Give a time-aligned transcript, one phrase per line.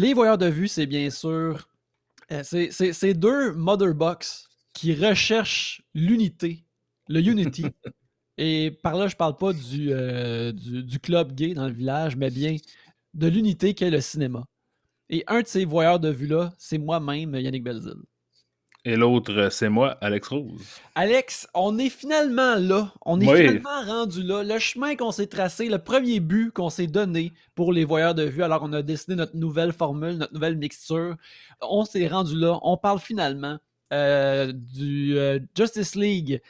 [0.00, 1.68] les Voyeurs de Vue, c'est bien sûr.
[2.32, 6.64] euh, c'est- deux Motherbox qui recherchent l'unité,
[7.08, 7.64] le Unity.
[8.38, 12.16] Et par là, je parle pas du, euh, du, du club gay dans le village,
[12.16, 12.56] mais bien
[13.14, 14.44] de l'unité qu'est le cinéma.
[15.10, 17.94] Et un de ces voyeurs de vue-là, c'est moi-même, Yannick Belzil.
[18.84, 20.78] Et l'autre, euh, c'est moi, Alex Rose.
[20.94, 22.92] Alex, on est finalement là.
[23.04, 23.36] On est Oui.
[23.38, 24.42] finalement rendu là.
[24.42, 28.22] Le chemin qu'on s'est tracé, le premier but qu'on s'est donné pour les voyeurs de
[28.22, 31.16] vue, alors on a décidé notre nouvelle formule, notre nouvelle mixture.
[31.60, 32.58] On s'est rendu là.
[32.62, 33.58] On parle finalement
[33.92, 36.40] euh, du euh, Justice League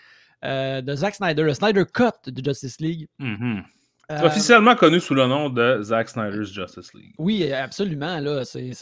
[0.44, 3.08] euh, de Zack Snyder, le Snyder Cut de Justice League.
[3.18, 3.64] Mhm.
[4.10, 7.14] Euh, Officiellement connu sous le nom de Zack Snyder's Justice League.
[7.18, 8.18] Oui, absolument.
[8.18, 8.72] Là, c'est,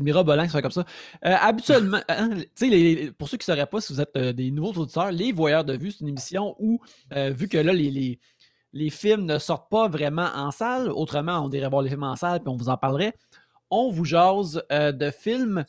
[0.00, 0.84] mirobolant que ça soit comme ça.
[1.24, 4.52] Euh, habituellement, hein, les- pour ceux qui ne sauraient pas, si vous êtes euh, des
[4.52, 6.80] nouveaux auditeurs, Les Voyeurs de Vue, c'est une émission où,
[7.14, 8.20] vu que là, les, les,
[8.72, 12.16] les films ne sortent pas vraiment en salle, autrement, on dirait voir les films en
[12.16, 13.14] salle, puis on vous en parlerait,
[13.70, 15.64] on vous jase de films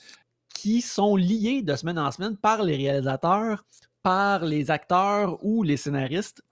[0.54, 3.66] qui sont liés de semaine en semaine par les réalisateurs,
[4.04, 6.44] par les acteurs ou les scénaristes.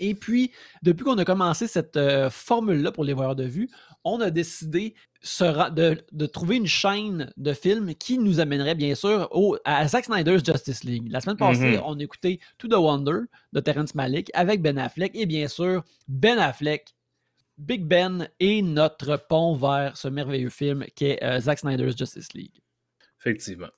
[0.00, 0.52] Et puis,
[0.82, 3.68] depuis qu'on a commencé cette euh, formule-là pour les voyeurs de vue,
[4.04, 8.94] on a décidé se de, de trouver une chaîne de films qui nous amènerait bien
[8.94, 11.08] sûr au, à Zack Snyder's Justice League.
[11.10, 11.82] La semaine passée, Mhm.
[11.84, 13.20] on a écouté To the Wonder
[13.52, 16.94] de Terrence Malick avec Ben Affleck et bien sûr Ben Affleck,
[17.58, 22.32] Big Ben et notre pont vers ce merveilleux film qui est euh, Zack Snyder's Justice
[22.34, 22.60] League.
[23.20, 23.68] Effectivement.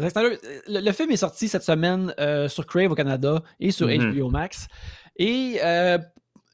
[0.00, 3.42] Zack Snyder, euh, le, le film est sorti cette semaine euh, sur Crave au Canada
[3.60, 3.88] et sur.
[3.88, 4.68] HBO Max.
[5.18, 5.98] Et euh,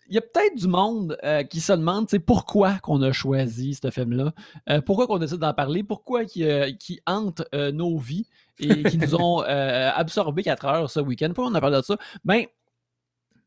[0.09, 3.91] il y a peut-être du monde euh, qui se demande pourquoi qu'on a choisi ce
[3.91, 4.33] film-là,
[4.69, 6.71] euh, pourquoi qu'on décide d'en parler, pourquoi qui, euh,
[7.07, 8.27] hante euh, nos vies
[8.59, 11.29] et qui nous ont euh, absorbé 4 heures ce week-end?
[11.35, 11.97] Pourquoi on a parlé de ça?
[12.25, 12.45] Ben,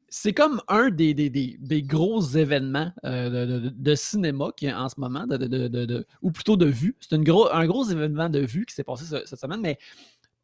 [0.07, 4.72] c'est comme un des, des, des- des gros événements euh, de, de- de cinéma qui
[4.72, 6.95] en ce moment, de, ou plutôt de vue.
[7.01, 9.78] C'est gros, un gros événement de vue qui s'est passé ce- cette semaine, mais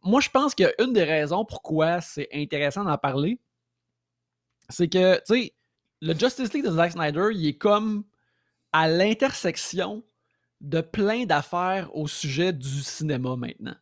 [0.03, 3.39] moi, je pense qu'une des raisons pourquoi c'est intéressant d'en parler,
[4.71, 5.53] c'est que, tu sais,
[6.01, 8.03] le Justice League de Zack Snyder, il est comme
[8.73, 10.03] à l'intersection
[10.61, 13.75] de plein d'affaires au sujet du cinéma maintenant.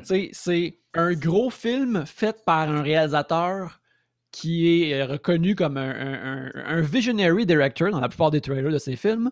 [0.00, 3.80] Tu sais, c'est un gros film fait par un réalisateur
[4.32, 8.78] qui est euh, reconnu comme un, un- visionary director dans la plupart des trailers de
[8.78, 9.30] ses films.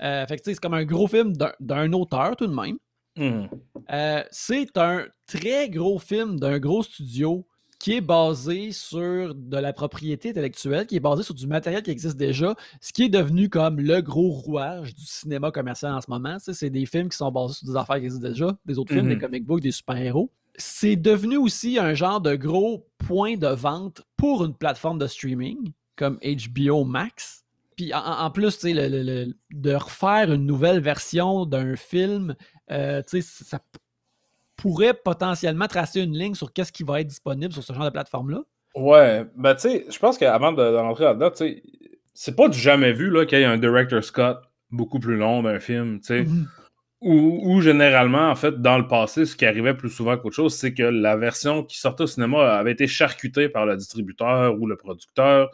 [0.00, 2.78] Euh, fait que, tu sais, c'est comme un gros film d'un- auteur tout de même.
[3.16, 3.48] Mhm.
[3.92, 7.46] Euh, c'est un très gros film d'un gros studio
[7.82, 11.90] qui est basé sur de la propriété intellectuelle, qui est basé sur du matériel qui
[11.90, 16.08] existe déjà, ce qui est devenu comme le gros rouage du cinéma commercial en ce
[16.08, 16.36] moment.
[16.38, 19.06] C'est des films qui sont basés sur des affaires qui existent déjà, des autres films,
[19.06, 19.14] Mhm.
[19.14, 20.30] des comic books, des super-héros.
[20.56, 25.72] C'est devenu aussi un genre de gros point de vente pour une plateforme de streaming
[25.96, 27.44] comme HBO Max.
[27.76, 31.74] Puis en, en plus, tu sais, le- le- le- de refaire une nouvelle version d'un
[31.74, 32.36] film,
[32.70, 33.58] euh, tu sais, ça
[34.62, 37.90] pourrait potentiellement tracer une ligne sur qu'est-ce qui va être disponible sur ce genre de
[37.90, 38.42] plateforme-là?
[38.76, 41.62] Ouais, ben tu sais, je pense qu'avant de, de rentrer là-dedans, tu sais,
[42.14, 44.40] c'est pas du jamais vu qu'il y ait un director Scott
[44.70, 46.22] beaucoup plus long d'un film, tu sais.
[46.22, 46.46] Mhm.
[47.00, 50.54] Ou ou généralement, en fait, dans le passé, ce qui arrivait plus souvent qu'autre chose,
[50.54, 54.68] c'est que la version qui sortait au cinéma avait été charcutée par le distributeur ou
[54.68, 55.50] le producteur.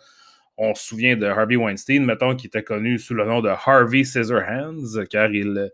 [0.58, 4.04] On se souvient de Harvey Weinstein, mettons, qui était connu sous le nom de Harvey
[4.04, 5.70] Scissorhands, car il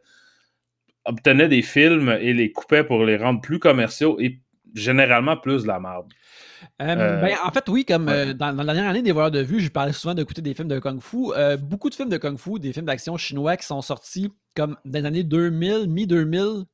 [1.04, 4.40] obtenait des films et les coupait pour les rendre plus commerciaux et
[4.74, 6.06] généralement plus de la merde.
[6.80, 8.30] Euh, Euh, ben, en fait, oui, comme ouais.
[8.30, 10.54] euh, dans, dans la dernière année des voyeurs de vue, je parlais souvent d'écouter des
[10.54, 11.28] films de Kung Fu.
[11.60, 14.98] Beaucoup de films de Kung Fu, des films d'action chinois qui sont sortis comme dans
[15.00, 16.64] les années 2000, mi-2000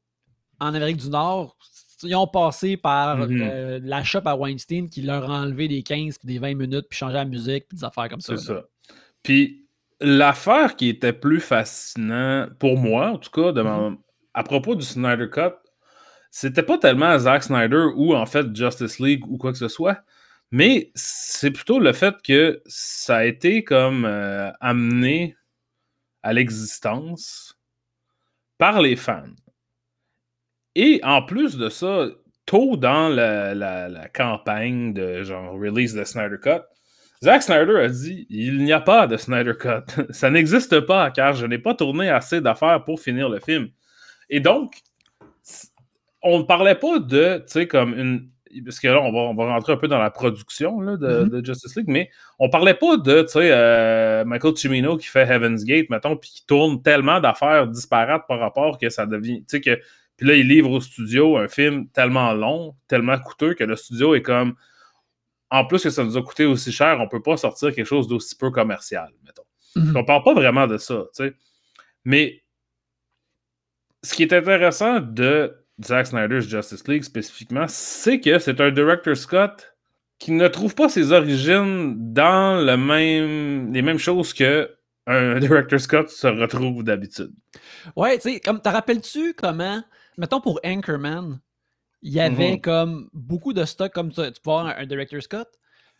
[0.61, 1.57] en Amérique du Nord.
[2.03, 3.43] Ils ont passé par Mhm.
[3.43, 6.87] euh, la shop à Weinstein qui leur a enlevé des 15 puis des 20 minutes
[6.89, 8.37] puis changé la musique puis des affaires comme ça.
[8.37, 8.63] C'est ça.
[9.23, 9.67] Puis
[10.01, 13.93] l'affaire qui était plus fascinant pour moi, en tout cas, de ma-
[14.35, 15.55] à propos du Snyder Cut,
[16.31, 19.99] c'était pas tellement Zack Snyder ou en fait Justice League ou quoi que ce soit,
[20.53, 25.37] mais c'est plutôt le fait que ça a été comme euh, amené
[26.23, 27.59] à l'existence
[28.59, 29.25] par les fans.
[30.75, 32.07] Et en plus de ça,
[32.47, 36.63] tôt dans la, la- la campagne de genre release de Snyder Cut,
[37.23, 40.03] Zack Snyder a dit il n'y a pas de Snyder Cut.
[40.11, 43.69] Ça n'existe pas car je n'ai pas tourné assez d'affaires pour finir le film.
[44.31, 44.81] Et donc,
[46.23, 48.31] on ne parlait pas de, tu sais, comme une.
[48.65, 51.23] Parce que là, on va, on va rentrer un peu dans la production là, de,
[51.23, 52.11] de Justice League, mais
[52.41, 56.31] on parlait pas de, tu sais, euh, Michael Cimino qui fait Heaven's Gate, mettons, puis
[56.31, 59.41] qui tourne tellement d'affaires disparates par rapport que ça devient.
[59.43, 59.79] Tu sais, que.
[60.17, 64.15] Puis là, il livre au studio un film tellement long, tellement coûteux que le studio
[64.15, 64.55] est comme
[65.51, 68.07] en plus que ça nous a coûté aussi cher, on peut pas sortir quelque chose
[68.07, 69.43] d'aussi peu commercial, mettons.
[69.77, 69.97] Mhm.
[69.97, 71.35] On parle pas vraiment de ça, tu sais.
[72.05, 72.43] Mais
[74.03, 79.17] ce qui est intéressant de Zack Snyder's Justice League spécifiquement, c'est que c'est un director
[79.17, 79.75] Scott
[80.19, 84.71] qui ne trouve pas ses origines dans le même, les mêmes choses que
[85.07, 87.33] un director Scott se retrouve d'habitude.
[87.97, 89.83] Ouais, tu sais, comme, te rappelles-tu comment,
[90.19, 91.41] mettons pour Anchorman,
[92.03, 92.61] il y avait mhm.
[92.61, 95.49] comme beaucoup de stock comme tu, tu peux voir un, director Scott.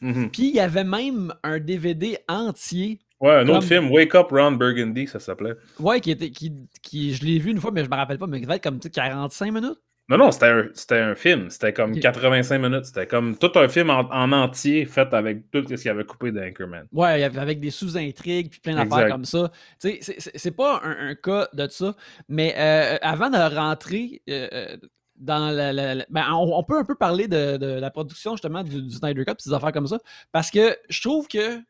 [0.01, 0.31] Mhm.
[0.31, 4.53] Puis il y avait même un DVD entier Ouais, un autre film, Wake Up Ron
[4.53, 5.55] Burgundy, ça s'appelait.
[5.79, 6.53] Ouais, qui était, qui,
[6.83, 8.63] qui je l'ai vu une fois, mais je me rappelle pas, mais il devait être
[8.63, 9.79] comme 45 minutes.
[10.11, 11.51] Non, non, c'était un, un, film.
[11.51, 12.87] C'était comme 85 minutes.
[12.87, 16.89] C'était comme tout un film en, entier fait avec tout ce qu'il avait coupé d'Anchorman.
[16.91, 19.53] Ouais, avec des sous-intrigues puis plein d'affaires comme ça.
[19.81, 21.95] Tu sais, c'est pas un, cas de ça.
[22.29, 24.77] Mais euh, avant de rentrer euh, euh,
[25.15, 26.05] dans la.
[26.11, 29.35] ben, on, peut un peu parler de, la production justement du, du Snyder Cut et
[29.39, 30.01] ces affaires comme ça.
[30.33, 31.61] Parce que je trouve que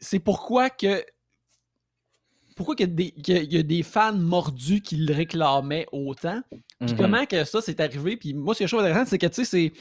[0.00, 1.04] c'est pourquoi que
[2.60, 2.92] pourquoi qu'il
[3.26, 6.42] y, a des fans mordus qui le réclamaient autant?
[6.50, 6.96] Puis mhm.
[6.96, 8.18] comment que ça s'est arrivé?
[8.18, 9.72] Puis moi, ce que je trouve intéressant, c'est que tu sais, c'est.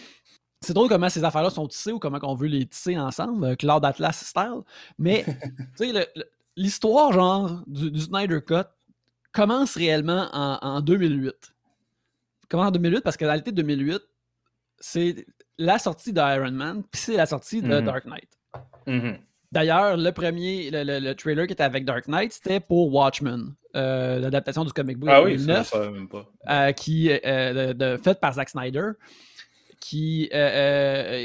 [0.61, 3.55] C'est drôle comment ces affaires-là sont tissées ou comment on veut les tisser ensemble, euh,
[3.55, 4.61] Cloud Atlas style.
[4.97, 5.23] Mais,
[5.77, 6.07] tu sais,
[6.57, 8.67] l'histoire, genre, du, Snyder Cut
[9.31, 11.33] commence réellement en, 2008.
[12.49, 12.99] Comment en 2008?
[13.01, 14.01] Parce que dans réalité, 2008,
[14.81, 15.25] c'est
[15.57, 17.85] la sortie d'Iron Man, puis c'est la sortie de mhm.
[17.85, 18.37] Dark Knight.
[18.85, 19.17] Mhm.
[19.51, 24.63] D'ailleurs, le premier, le, trailer qui était avec Dark Knight, c'était pour Watchmen, euh, l'adaptation
[24.63, 26.29] du comic book ah oui, ça, ça, même pas.
[26.49, 28.91] Euh, qui, euh, de, faite par Zack Snyder,
[29.79, 30.29] qui,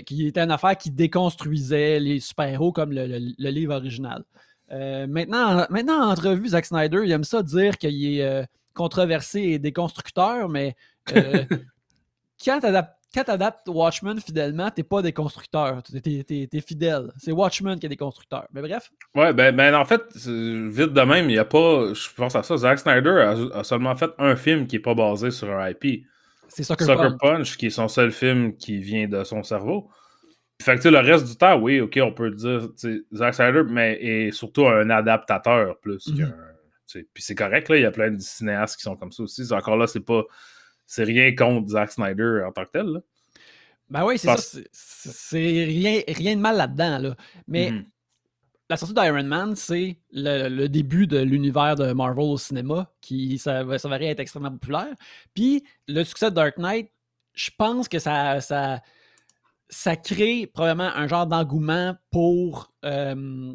[0.07, 4.25] qui était une affaire qui déconstruisait les super-héros comme le, livre original.
[4.71, 10.49] maintenant, maintenant, en entrevue, Zack Snyder, il aime ça dire qu'il est controversé et déconstructeur,
[10.49, 10.77] mais
[12.43, 12.67] quand tu
[13.15, 15.83] quand tu adaptes Watchmen fidèlement, t'es pas des constructeurs.
[15.83, 17.13] T'es es, fidèle.
[17.17, 18.47] C'est Watchmen qui est des constructeurs.
[18.53, 18.91] Mais bref.
[19.15, 21.93] Ouais, ben, ben en fait, vite de même, il n'y a pas.
[21.95, 22.57] Je pense à ça.
[22.57, 26.07] Zack Snyder a, seulement fait un film qui n'est pas basé sur un IP.
[26.49, 27.57] C'est Sucker, Sucker Punch.
[27.57, 29.89] qui est son seul film qui vient de son cerveau.
[30.63, 32.69] Fait que le reste du temps, oui, ok, on peut le dire.
[33.15, 36.19] Zack Snyder, mais est surtout un adaptateur plus mhm.
[36.19, 36.35] qu'un.
[37.13, 39.43] Puis c'est correct, là, il y a plein de cinéastes qui sont comme ça aussi.
[39.53, 40.23] Encore là, c'est pas
[40.87, 42.87] c'est rien contre Zack Snyder en tant que tel.
[42.87, 43.01] Là.
[43.91, 44.59] Ben oui, c'est ça.
[44.73, 46.99] C'est rien, rien de mal là-dedans.
[46.99, 47.17] Là.
[47.47, 47.85] Mais mm-hmm.
[48.71, 54.07] la sortie d'Iron Man, c'est le, début de l'univers de Marvel au cinéma qui s'avérait
[54.07, 54.95] être extrêmement populaire.
[55.35, 56.91] Puis le succès de Dark Knight,
[57.35, 58.81] je pense que ça, ça,
[59.69, 63.55] ça crée probablement un genre d'engouement pour euh,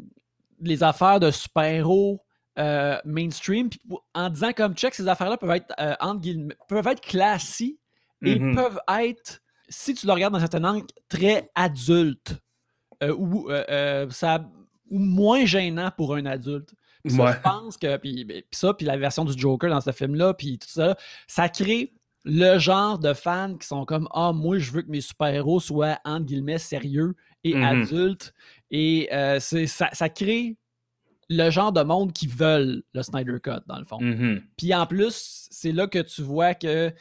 [0.60, 2.22] les affaires de super-héros
[2.58, 3.70] euh, mainstream,
[4.14, 7.78] en disant comme check, ces affaires-là peuvent être euh, entre guillemets, peuvent être classiques
[8.22, 8.54] et mm-hmm.
[8.56, 12.36] peuvent être, si tu le regardes dans un certain angle, très adultes
[13.02, 13.48] euh, ou,
[14.10, 14.44] ça,
[14.90, 16.74] ou moins gênant pour un adulte.
[17.04, 20.58] je pense que puis, ben, ça, puis la version du Joker dans ce film-là, puis
[20.58, 20.96] tout ça,
[21.28, 21.94] ça crée
[22.24, 25.98] le genre de fans qui sont comme Ah, moi, je veux que mes super-héros soient,
[26.04, 27.14] entre guillemets, sérieux
[27.44, 27.84] et mm-hmm.
[27.84, 28.34] adultes.
[28.72, 29.08] Et
[29.38, 30.56] ça, ça, crée
[31.30, 34.00] le genre de monde qui veulent le Snyder Cut, dans le fond.
[34.00, 34.42] Mm-hmm.
[34.58, 36.92] Puis en plus, c'est là que tu vois que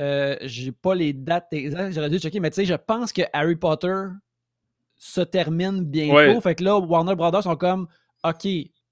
[0.00, 3.22] euh, j'ai pas les dates exactes, j'aurais dû checker, mais tu sais, je pense que
[3.34, 4.04] Harry Potter
[4.96, 6.40] se termine bientôt.
[6.40, 7.88] Fait que là, Warner Brothers sont comme
[8.24, 8.48] OK,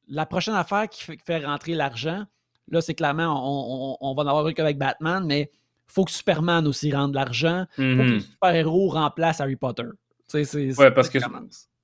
[0.09, 2.25] la prochaine affaire qui fait, rentrer l'argent,
[2.69, 5.51] là, c'est clairement, on, va en avoir une avec Batman, mais
[5.87, 7.65] faut que Superman aussi rende l'argent.
[7.71, 8.13] Faut que mm-hmm.
[8.13, 9.85] les super-héros remplacent Harry Potter.
[10.29, 11.19] Tu sais, c'est ouais, parce que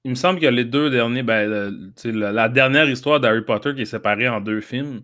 [0.05, 3.87] il me semble que les deux derniers, ben, la, dernière histoire d'Harry Potter qui est
[3.87, 5.03] séparée en deux films,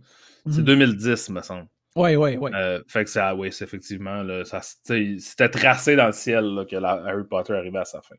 [0.50, 1.37] c'est 2010, mhm.
[1.37, 1.67] me semble.
[1.97, 2.50] Oui, oui, oui.
[2.87, 7.78] fait que ça, oui, c'est effectivement, c'était tracé dans le ciel que Harry Potter arrivait
[7.78, 8.14] à sa fin.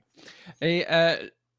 [0.62, 1.16] Et euh,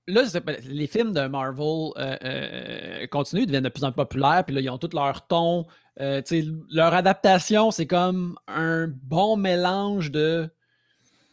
[0.06, 0.22] là,
[0.64, 4.60] les films de Marvel euh, euh, continuent, deviennent de plus en plus populaires, puis là,
[4.60, 5.66] ils ont tous leur ton.
[5.98, 10.50] leur adaptation, c'est comme un bon mélange de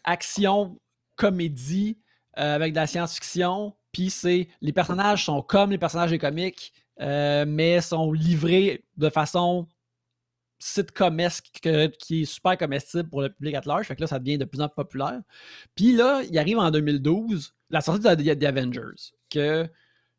[0.06, 0.79] action,
[1.17, 1.98] comédie,
[2.38, 7.46] avec de la science-fiction, puis c'est les personnages sont comme les personnages des comics, euh,
[7.48, 9.67] mais sont livrés de façon
[10.60, 11.46] sitcomesque
[12.00, 13.86] qui est super comestible pour le public at large.
[13.88, 15.22] Fait que là, ça devient de plus en plus populaire.
[15.75, 19.13] Puis là, il arrive en 2012 la sortie de The Avengers.
[19.29, 19.67] Que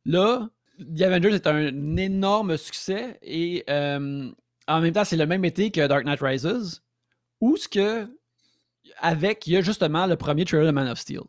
[0.04, 0.48] là,
[0.78, 4.30] The Avengers est un énorme succès et euh,
[4.68, 6.82] en même temps, c'est le même été que Dark Knight Rises.
[7.40, 8.08] Où ce que,
[8.98, 11.22] avec, il y a justement le premier trailer de Man of Steel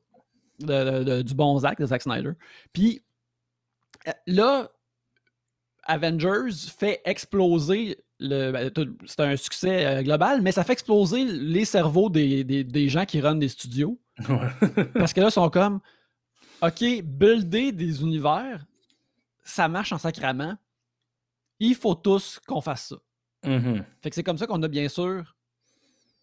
[0.59, 2.31] du bon Zack, de Zack Snyder.
[2.73, 3.01] Puis
[4.07, 4.69] euh, là,
[5.83, 8.51] Avengers fait exploser le.
[8.51, 8.71] Ben,
[9.05, 13.39] c'est un succès euh, global, mais ça fait exploser les cerveaux des, gens qui runnent
[13.39, 13.99] des studios.
[14.93, 15.79] parce que là, ils sont comme
[16.61, 18.65] OK, builder des univers,
[19.43, 20.57] ça marche en sacrament.
[21.59, 22.95] il faut tous qu'on fasse ça.
[23.49, 23.85] Mhm.
[24.01, 25.35] Fait que c'est comme ça qu'on a bien sûr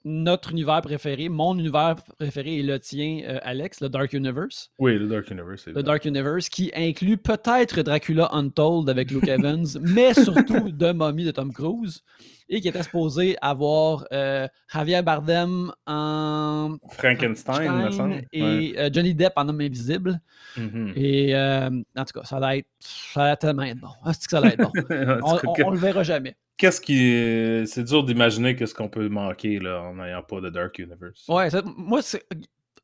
[0.08, 4.70] notre univers préféré, mon univers préféré et le tien, euh, Alex, le Dark Universe.
[4.78, 5.66] Oui, le Dark Universe.
[5.66, 5.82] Le.
[5.82, 11.32] Dark Universe qui inclut peut-être Dracula Untold avec Luke Evans, mais surtout The Mummy de
[11.32, 12.02] Tom Cruise
[12.48, 18.22] et qui était supposé avoir euh, Javier Bardem en Frankenstein, me semble.
[18.32, 18.74] et Ouais.
[18.78, 20.20] euh, Johnny Depp en homme invisible.
[20.56, 20.92] Mhm.
[20.94, 23.88] Et euh, en tout cas, ça va être, ça va tellement être bon.
[24.04, 24.70] Ah, que ça va être bon?
[25.24, 26.36] On, on- on le verra jamais.
[26.56, 27.66] Qu'est-ce qui.
[27.66, 31.24] C'est dur d'imaginer qu'est-ce qu'on peut manquer là, en n'ayant pas de Dark Universe.
[31.28, 32.22] Ouais, ça- moi, c'est.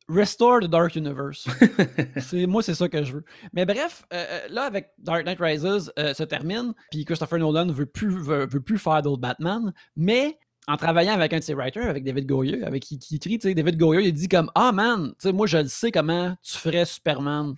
[0.09, 1.47] Restore the Dark Universe.
[2.17, 3.23] C'est- moi, c'est ça que je veux.
[3.53, 7.67] Mais bref, euh, euh, là, avec Dark Knight Rises euh, se termine, puis Christopher Nolan
[7.71, 10.37] veut plus, veut, veut plus faire d'autres Batman, mais
[10.67, 13.47] en travaillant avec un de ses writers, avec David Goyer, avec qui, qui écrit, tu
[13.47, 16.35] sais, David Goyer, il dit comme Ah man, tu sais, moi je le sais comment
[16.43, 17.53] tu ferais Superman.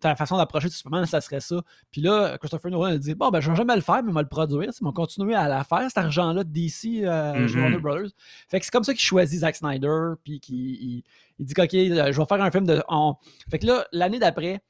[0.00, 1.56] Ta façon d'approcher de Superman, ça serait ça.
[1.90, 4.14] Puis là, Christopher Nolan a dit Bon, ben, je vais jamais le faire, mais on
[4.14, 4.70] va le produire.
[4.80, 7.60] Ils vont continuer à la faire, cet argent-là de DC, euh, Mhm.
[7.60, 8.10] Warner Brothers.
[8.48, 11.02] Fait que c'est comme ça qu'il choisit Zack Snyder, puis qu'il il,
[11.38, 12.82] il dit OK, euh, je vais faire un film de.
[13.50, 14.62] Fait que là, l'année d'après,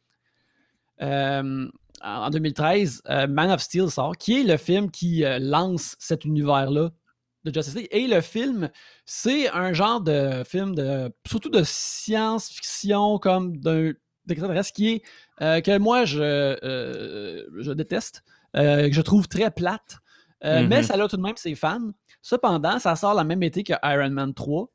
[1.02, 1.68] euh,
[2.02, 6.90] en 2013, euh, Man of Steel sort, qui est le film qui lance cet univers-là
[7.44, 7.88] de Justice League.
[7.90, 8.70] Et le film,
[9.04, 13.92] c'est un genre de film de surtout de science-fiction comme d'un
[14.26, 15.02] d'extraterrestre qui est
[15.42, 18.22] euh, que moi je, euh, je déteste,
[18.56, 19.98] euh, que je trouve très plate.
[20.44, 20.68] Euh, Mhm.
[20.68, 21.90] Mais ça a tout de même ses fans.
[22.20, 24.68] Cependant, ça sort la même été que Iron Man 3.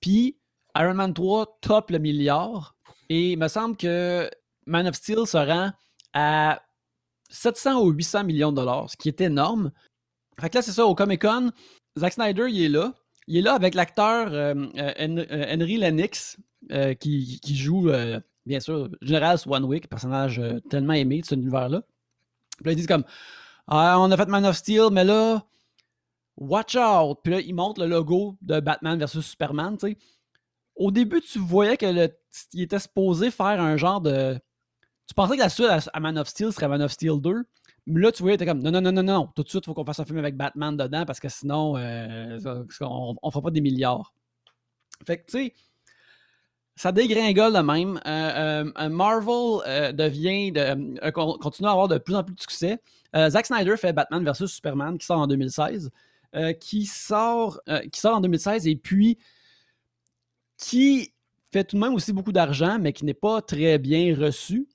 [0.00, 0.36] Puis
[0.76, 2.76] Iron Man 3 top le milliard.
[3.08, 4.28] Et il me semble que
[4.66, 5.72] Man of Steel se rend
[6.12, 6.60] à
[7.30, 9.72] 700 ou 800 millions de dollars, ce qui est énorme.
[10.40, 11.50] Fait que là, c'est ça, au Comic Con,
[11.98, 12.92] Zack Snyder, il est là.
[13.26, 16.36] Il est là avec l'acteur euh, euh, Hen- euh, Henry Lennox,
[16.72, 21.38] euh, qui, qui joue, euh, bien sûr, Général Swanwick, personnage euh, tellement aimé de cet
[21.38, 21.82] univers-là.
[22.56, 23.04] Puis là, ils disent comme
[23.66, 25.44] Ah, on a fait Man of Steel, mais là,
[26.36, 27.18] watch out.
[27.22, 29.98] Puis là, ils montrent le logo de Batman versus Superman, tu sais.
[30.76, 32.08] Au début, tu voyais que le,
[32.52, 34.38] il était supposé faire un genre de.
[35.06, 37.44] Tu pensais que la suite à, Man of Steel serait Man of Steel 2.
[37.86, 39.28] Mais là, tu voyais, t'es comme non, non, non, non, non.
[39.34, 41.76] Tout de suite, il faut qu'on fasse un film avec Batman dedans parce que sinon,
[41.76, 42.38] euh,
[42.80, 44.12] on, on fera pas des milliards.
[45.06, 45.54] Fait que, tu sais,
[46.76, 48.00] ça dégringole de même.
[48.06, 52.40] Euh, euh, euh, Marvel devient, de, con- continue à avoir de plus en plus de
[52.40, 52.78] succès.
[53.14, 55.90] Zack Snyder fait Batman vs Superman qui sort en 2016.
[56.34, 59.16] euh, qui, sort, qui sort en 2016 et puis
[60.58, 61.12] qui
[61.52, 64.68] fait tout de même aussi beaucoup d'argent, mais qui n'est pas très bien reçu.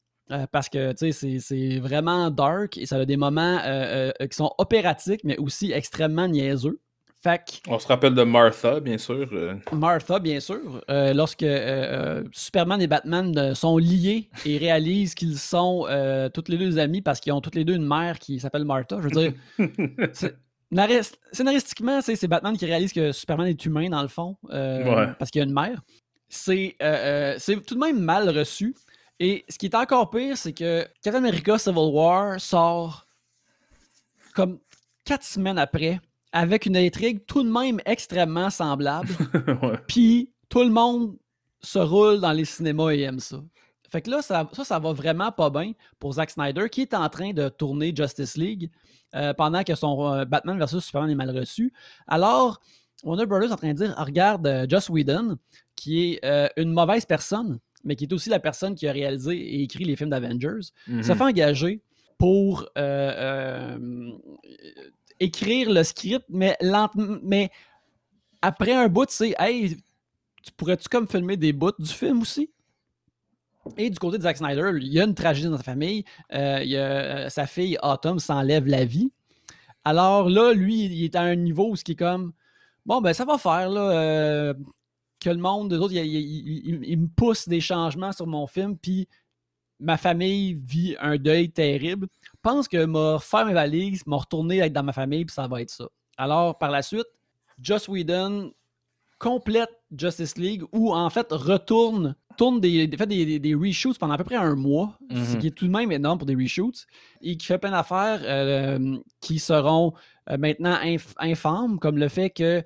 [0.51, 3.60] parce que c'est- vraiment dark et ça a des moments
[4.20, 6.79] qui sont opératiques, mais aussi extrêmement niaiseux.
[7.23, 9.27] Fait On se rappelle de Martha, bien sûr.
[9.31, 15.37] euh, Martha, bien sûr, euh, lorsque euh, Superman et Batman sont liés et réalisent qu'ils
[15.37, 18.39] sont euh, toutes les deux amis parce qu'ils ont toutes les deux une mère qui
[18.39, 18.97] s'appelle Martha.
[19.01, 19.33] Je veux dire,
[21.31, 25.07] scénaristiquement, c'est Batman qui réalise que Superman est humain dans le fond Ouais.
[25.19, 25.81] parce qu'il y a une mère.
[26.29, 26.75] C'est
[27.37, 28.73] c'est tout de même mal reçu.
[29.19, 33.05] Et ce qui est encore pire, c'est que Captain America Civil War sort
[34.33, 34.57] comme
[35.05, 35.99] quatre semaines après
[36.31, 39.09] avec une intrigue tout de même extrêmement semblable.
[39.63, 39.77] ouais.
[39.88, 41.15] Puis tout le monde
[41.61, 43.41] se roule dans les cinémas et aime ça.
[43.89, 46.93] Fait que là, ça, ça, ça va vraiment pas bien pour Zack Snyder qui est
[46.93, 48.69] en train de tourner Justice League
[49.15, 51.73] euh, pendant que son euh, Batman vs Superman est mal reçu.
[52.07, 52.61] Alors,
[53.03, 55.38] Warner Brothers est en train de dire ah, regarde, euh, Joss Whedon,
[55.75, 59.35] qui est euh, une mauvaise personne, mais qui est aussi la personne qui a réalisé
[59.38, 61.03] et écrit les films d'Avengers, Mhm.
[61.03, 61.81] se fait engager
[62.17, 62.69] pour
[65.21, 67.49] écrire le script, mais lentement, mais
[68.41, 69.77] après un bout, sais, hey,
[70.43, 72.49] tu pourrais-tu comme filmer des bouts du film aussi?
[73.77, 76.03] Et du côté de Zack Snyder, il y a une tragédie dans sa famille.
[76.33, 76.81] Euh, il y a,
[77.25, 79.11] euh, sa fille Autumn s'enlève la vie.
[79.85, 82.33] Alors là, lui, il est à un niveau où ce qui est comme
[82.85, 84.53] bon, ben ça va faire là, euh,
[85.19, 89.07] que le monde, eux autres, il- il me pousse des changements sur mon film, puis
[89.81, 92.07] ma famille vit un deuil terrible.
[92.41, 95.61] Pense que m'a faire mes valises, m'a retourné être dans ma famille, puis ça va
[95.61, 95.88] être ça.
[96.17, 97.07] Alors, par la suite,
[97.61, 98.53] Joss Whedon
[99.19, 104.13] complète Justice League ou en fait retourne, tourne des, fait des, des- des reshoots pendant
[104.13, 105.39] à peu près un mois, ce Mhm.
[105.39, 106.88] qui est tout de même énorme pour des reshoots,
[107.21, 109.93] et qui fait plein d'affaires euh, qui seront
[110.29, 112.63] euh, maintenant inf- infâmes, comme le fait que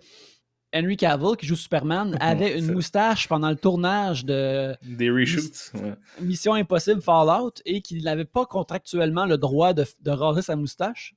[0.75, 5.72] Henry Cavill, qui joue Superman, avait une moustache pendant le tournage de Des reshoots.
[5.75, 5.94] ouais.
[6.22, 11.15] Mission Impossible Fallout et qu'il n'avait pas contractuellement le droit de, de raser sa moustache.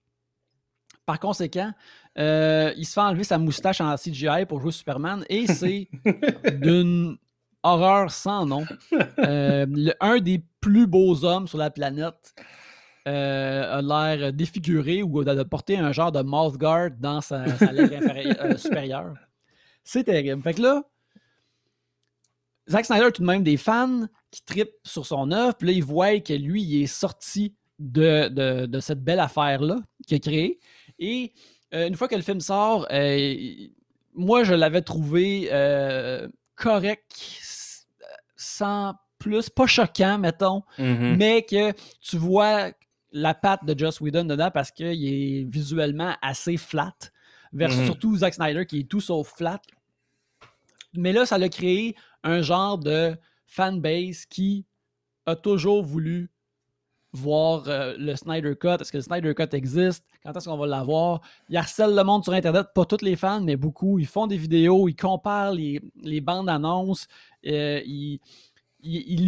[1.07, 1.73] Par conséquent,
[2.19, 5.89] euh, il se fait enlever sa moustache en CGI pour jouer Superman et c'est
[6.61, 7.17] d'une
[7.63, 8.65] horreur sans nom.
[9.19, 12.35] Euh, le- un des plus beaux hommes sur la planète
[13.07, 19.15] a l'air défiguré ou de porter un genre de mouth guard dans sa, lèvre supérieure.
[19.89, 20.43] C'est terrible.
[20.43, 20.83] Fait que là,
[22.69, 25.73] Zack Snyder a tout de même des fans qui tripent sur son œuvre, puis là,
[25.73, 30.59] ils voient que lui, il est sorti de, cette belle affaire-là qu'il a créée.
[30.99, 31.33] Et
[31.73, 32.87] une fois que le film sort,
[34.13, 35.49] moi, je l'avais trouvé
[36.55, 37.17] correct,
[38.37, 41.17] sans plus, pas choquant, mettons, mm-hmm.
[41.17, 42.73] mais que tu vois
[43.11, 46.93] la patte de Joss Whedon dedans parce qu'il est visuellement assez flat,
[47.55, 47.87] versus mm-hmm.
[47.87, 49.63] surtout Zack Snyder qui est tout sauf flat.
[50.95, 53.17] Mais là, ça l'a créé un genre de
[53.47, 54.67] fanbase qui
[55.27, 56.31] a toujours voulu
[57.13, 58.77] voir euh, le Snyder Cut.
[58.81, 60.05] Est-ce que le Snyder Cut existe?
[60.23, 61.21] Quand est-ce qu'on va l'avoir?
[61.49, 63.99] Ils harcèlent le monde sur Internet, pas tous les fans, mais beaucoup.
[63.99, 65.81] Ils font des vidéos, ils comparent les,
[66.21, 67.07] bandes annonces,
[67.47, 68.21] euh, ils,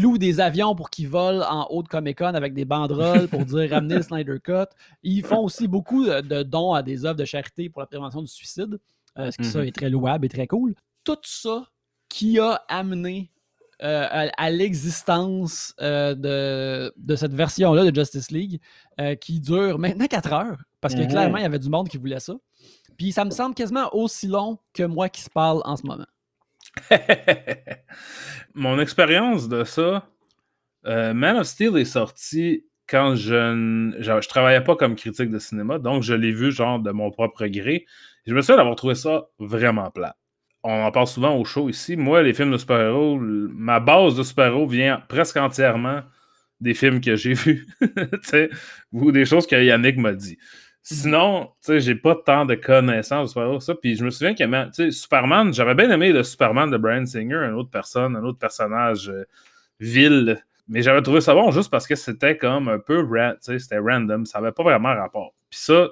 [0.01, 3.45] louent des avions pour qu'ils volent en haut de Comic Con avec des banderoles pour
[3.45, 4.67] dire ramener le Snyder Cut.
[5.03, 8.29] Ils font aussi beaucoup de dons à des œuvres de charité pour la prévention du
[8.29, 8.79] suicide,
[9.19, 9.69] euh, ce qui ça mhm.
[9.69, 10.75] est très louable et très cool.
[11.05, 11.67] Tout ça
[12.09, 13.31] qui a amené
[13.83, 16.15] euh, à, l'existence euh,
[16.95, 18.61] de, cette version-là de Justice League
[19.01, 21.97] euh, qui dure maintenant 4 heures, parce que clairement, il y avait du monde qui
[21.97, 22.35] voulait ça.
[22.99, 26.05] Puis ça me semble quasiment aussi long que moi qui se parle en ce moment.
[28.55, 30.07] Mon expérience de ça,
[30.85, 36.03] Man of Steel est sorti quand je, je, travaillais pas comme critique de cinéma, donc
[36.03, 37.87] je l'ai vu genre de mon propre gré.
[38.27, 40.17] Je me souviens d'avoir trouvé ça vraiment plat
[40.63, 41.97] on en parle souvent au show ici.
[41.97, 46.03] Moi, les films de super-héros, ma base de super-héros vient presque entièrement
[46.61, 47.67] des films que j'ai vus.
[48.93, 50.39] ou des choses que Yannick m'a dit.
[50.83, 53.75] Sinon, tu sais, j'ai pas tant de connaissances de super-héros, ça.
[53.75, 57.55] Puis je me souviens que, Superman, j'avais bien aimé le Superman de Brian Singer, une
[57.55, 59.25] autre personne, un autre personnage euh,
[59.79, 60.43] vil.
[60.69, 63.07] Mais j'avais trouvé ça bon juste parce que c'était comme un peu
[63.41, 65.35] c'était random, ça avait pas vraiment rapport.
[65.51, 65.89] Puis ça,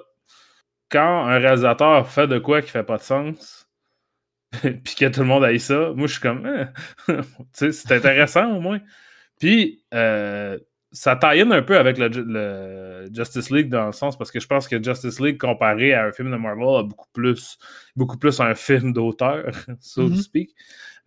[0.89, 3.68] quand un réalisateur fait de quoi qui fait pas de sens,
[4.61, 6.47] puis que tout le monde aille ça, moi je suis comme,
[7.09, 7.13] eh,
[7.51, 8.79] c'est intéressant au moins.
[9.39, 10.57] Puis euh,
[10.91, 14.67] ça taille un peu avec le, Justice League dans le sens parce que je pense
[14.67, 17.57] que Justice League comparé à un film de Marvel a beaucoup plus,
[17.95, 20.21] beaucoup plus un film d'auteur, so to mm-hmm.
[20.21, 20.49] speak.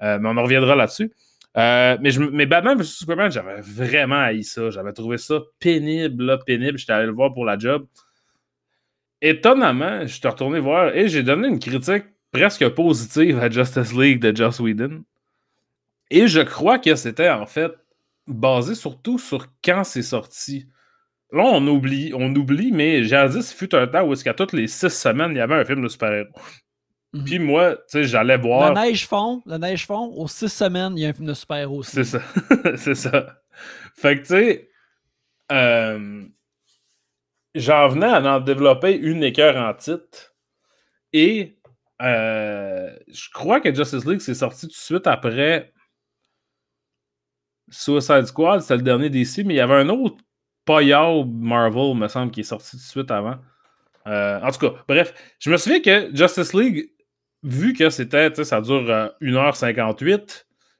[0.02, 1.12] Euh, mais on en reviendra là-dessus.
[1.56, 4.70] Euh, mais, je, mais Batman vs Superman, j'avais vraiment haï ça.
[4.70, 6.78] J'avais trouvé ça pénible, là, pénible.
[6.78, 7.86] J'étais allé le voir pour la job.
[9.20, 14.20] Étonnamment, je suis retourné voir et j'ai donné une critique presque positive à Justice League
[14.20, 15.04] de Joss Whedon.
[16.10, 17.72] Et je crois que c'était en fait
[18.26, 20.66] basé surtout sur quand c'est sorti.
[21.30, 24.66] Là, on oublie, on oublie, mais Jadis fut un temps où est-ce qu'à toutes les
[24.66, 26.28] six semaines, il y avait un film de super-héros.
[27.14, 27.24] Mhm.
[27.24, 28.74] Puis moi, tu sais, j'allais voir.
[28.74, 31.34] La neige fond, la neige fond, aux six semaines, il y a un film de
[31.34, 31.92] super-héros aussi.
[31.92, 32.22] C'est ça.
[32.76, 33.42] c'est ça.
[33.94, 34.70] Fait que, tu sais,
[35.50, 36.22] euh,
[37.54, 40.34] j'en venais à en développer une écœur en titre.
[41.14, 41.56] Et
[42.02, 45.72] euh, je crois que Justice League s'est sorti tout de suite après
[47.70, 50.16] Suicide Squad, c'est le dernier DC, mais il y avait un autre
[50.64, 53.36] paillard Marvel, me semble, qui est sorti tout de suite avant.
[54.06, 56.90] Euh, en tout cas, bref, je me souviens que Justice League,
[57.42, 58.82] vu que c'était, ça dure
[59.20, 60.26] 1h58, euh,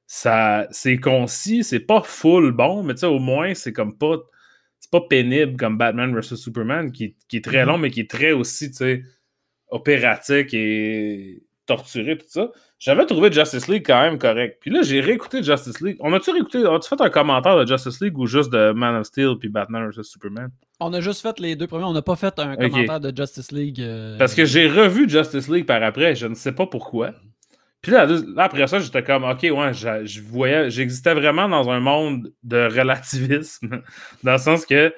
[0.06, 4.16] ça, c'est concis, c'est pas full bon, mais au moins, c'est comme pas,
[4.80, 7.66] c'est pas pénible comme Batman vs Superman, qui, qui est très mm-hmm.
[7.66, 9.02] long, mais qui est très aussi, tu sais,
[9.72, 12.50] opératique et torturé, tout ça.
[12.78, 14.58] J'avais trouvé Justice League quand même correct.
[14.60, 15.96] Puis là, j'ai réécouté Justice League.
[16.00, 19.06] On a-tu réécouté, as-tu fait un commentaire de Justice League ou juste de Man of
[19.06, 20.50] Steel puis Batman vs Superman?
[20.80, 21.84] On a juste fait les deux premiers.
[21.84, 23.80] On n'a pas fait un commentaire de Justice League.
[23.80, 26.16] Euh, Parce que j'ai revu Justice League par après.
[26.16, 27.12] Je ne sais pas pourquoi.
[27.80, 28.06] Puis là,
[28.36, 33.82] après ça, j'étais comme, OK, ouais, je, voyais, j'existais vraiment dans un monde de relativisme.
[34.22, 34.94] dans le sens que, tu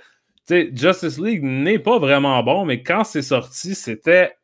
[0.47, 4.35] sais, Justice League n'est pas vraiment bon, mais quand c'est sorti, c'était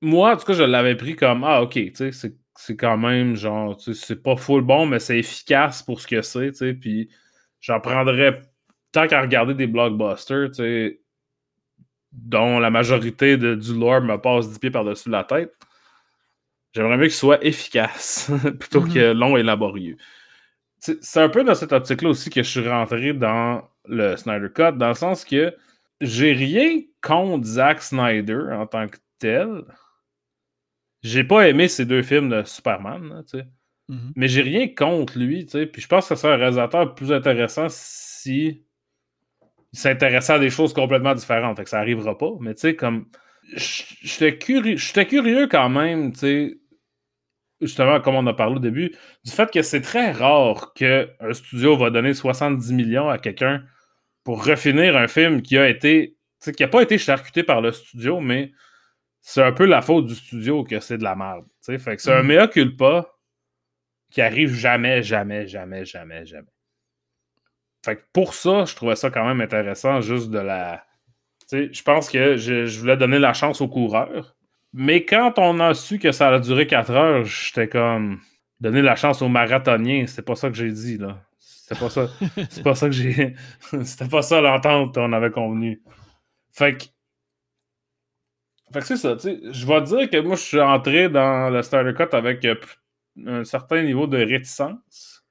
[0.00, 3.36] moi, en tout cas, je l'avais pris comme Ah, ok, tu sais, c'est quand même
[3.36, 6.74] genre, c'est pas full bon, mais c'est efficace pour ce que c'est, tu sais.
[6.74, 7.08] Puis
[7.60, 8.42] j'en prendrais
[8.92, 11.00] tant qu'à regarder des blockbusters, tu sais,
[12.12, 15.52] dont la majorité de, du lore me passe 10 pieds par-dessus la tête.
[16.74, 18.94] J'aimerais mieux qu'il soit efficace plutôt mm-hmm.
[18.94, 19.96] que long et laborieux.
[20.80, 24.72] C'est un peu dans cette optique-là aussi que je suis rentré dans le Snyder Cut,
[24.76, 25.54] dans le sens que
[26.00, 29.64] j'ai rien contre Zack Snyder en tant que tel.
[31.02, 33.44] J'ai pas aimé ces deux films de Superman, tu sais.
[33.88, 34.12] Mm-hmm.
[34.16, 35.66] Mais j'ai rien contre lui, tu sais.
[35.66, 38.64] Puis je pense que c'est un réalisateur plus intéressant si
[39.72, 41.56] il s'intéressait à des choses complètement différentes.
[41.56, 42.32] Fait que ça arrivera pas.
[42.40, 43.06] Mais tu sais, comme.
[43.54, 46.58] J'étais curieux, curieux quand même, tu sais.
[47.60, 51.76] Justement, comme on a parlé au début, du fait que c'est très rare qu'un studio
[51.76, 53.64] va donner 70 millions à quelqu'un
[54.22, 56.16] pour refinir un film qui a été.
[56.40, 58.52] qui n'a pas été charcuté par le studio, mais
[59.20, 61.44] c'est un peu la faute du studio que c'est de la merde.
[61.62, 62.26] Fait que c'est un mm.
[62.26, 63.06] mea culpa
[64.10, 66.48] qui arrive jamais, jamais, jamais, jamais, jamais.
[67.84, 70.84] Fait que pour ça, je trouvais ça quand même intéressant, juste de la.
[71.50, 74.36] Je pense que je, je, voulais donner la chance aux coureurs.
[74.74, 78.20] Mais quand on a su que ça allait durer 4 heures, j'étais comme.
[78.60, 81.22] Donner la chance aux marathoniens, c'est pas ça que j'ai dit, là.
[81.38, 82.08] C'était pas ça.
[82.50, 83.36] c'est pas ça que j'ai.
[83.84, 85.80] C'était pas ça l'entente qu'on avait convenu.
[86.50, 86.84] Fait que.
[88.72, 89.40] Fait que c'est ça, tu sais.
[89.50, 92.54] Je vais dire que moi, je suis entré dans le Starter Cut avec euh,
[93.26, 95.24] un certain niveau de réticence.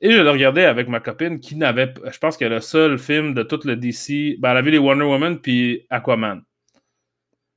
[0.00, 1.94] Et je l'ai regardé avec ma copine qui n'avait.
[2.10, 4.38] Je pense que le seul film de tout le DC.
[4.38, 6.42] Ben, elle a vu les Wonder Woman puis Aquaman.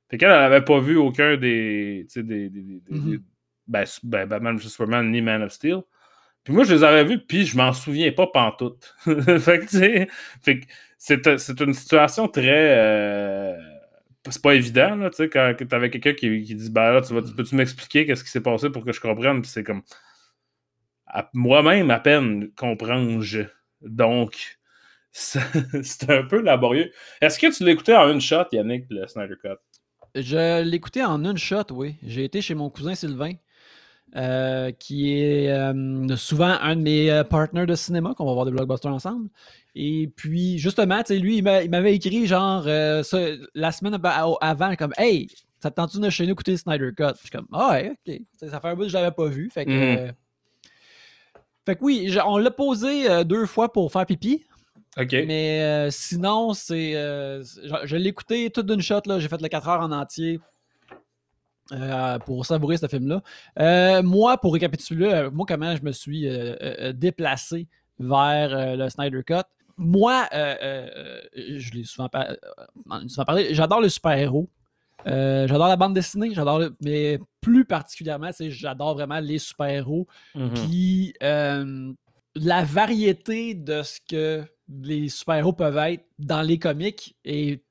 [0.08, 2.06] Fait qu'elle n'avait pas vu aucun des.
[2.08, 2.48] Tu sais, des.
[2.48, 3.20] des, mm-hmm.
[3.66, 5.82] ben, ben, Batman Superman ni Man of Steel.
[6.44, 8.94] Puis moi, je les avais vus, puis je m'en souviens pas pantoute.
[9.04, 10.08] fait que, tu sais.
[10.40, 12.76] Fait que c'est une situation très.
[12.78, 13.56] Euh,
[14.28, 17.14] c'est pas évident, là, tu sais, quand t'avais quelqu'un qui, qui, dit, ben là, tu,
[17.14, 19.42] tu peux-tu m'expliquer qu'est-ce qui s'est passé pour que je comprenne?
[19.42, 19.82] Puis c'est comme,
[21.32, 23.42] moi-même, à peine, comprends-je.
[23.80, 24.58] Donc,
[25.12, 26.92] c'est un peu laborieux.
[27.20, 29.56] Est-ce que tu l'écoutais en une shot, Yannick, le Snyder Cut?
[30.14, 31.96] Je l'écoutais en une shot, oui.
[32.02, 33.34] J'ai été chez mon cousin Sylvain.
[34.16, 38.46] Euh, qui est euh, souvent un de mes euh, partners de cinéma, qu'on va voir
[38.46, 39.28] des blockbusters ensemble.
[39.74, 43.98] Et puis, justement, lui, il m'avait écrit genre la semaine
[44.40, 45.28] avant, comme Hey,
[45.60, 47.04] ça te tente de chez nous écouter Snyder Cut?
[47.16, 48.20] je suis comme Ah ouais, ok.
[48.48, 49.50] Ça fait un bout que je l'avais pas vu.
[49.50, 50.12] Fait que, mm-hmm.
[51.66, 54.42] fait que oui, on l'a posé deux fois pour faire pipi.
[54.98, 55.12] OK.
[55.26, 56.92] Mais sinon, c'est.
[56.92, 59.18] je, l'ai écouté toute d'une shot, là.
[59.18, 60.40] J'ai fait le 4 heures en entier.
[62.24, 64.02] Pour savourer ce film-là.
[64.02, 66.28] moi, pour récapituler, moi, comment je me suis
[66.94, 69.44] déplacé vers le Snyder Cut
[69.78, 74.50] moi, euh, euh, je l'ai souvent, parlé, j'adore le super-héros.
[75.06, 80.08] Euh, j'adore la bande dessinée, j'adore, mais plus particulièrement, j'adore vraiment les super-héros.
[80.34, 80.66] Mm-hmm.
[80.66, 87.62] Puis la variété de ce que les super-héros peuvent être dans les comics est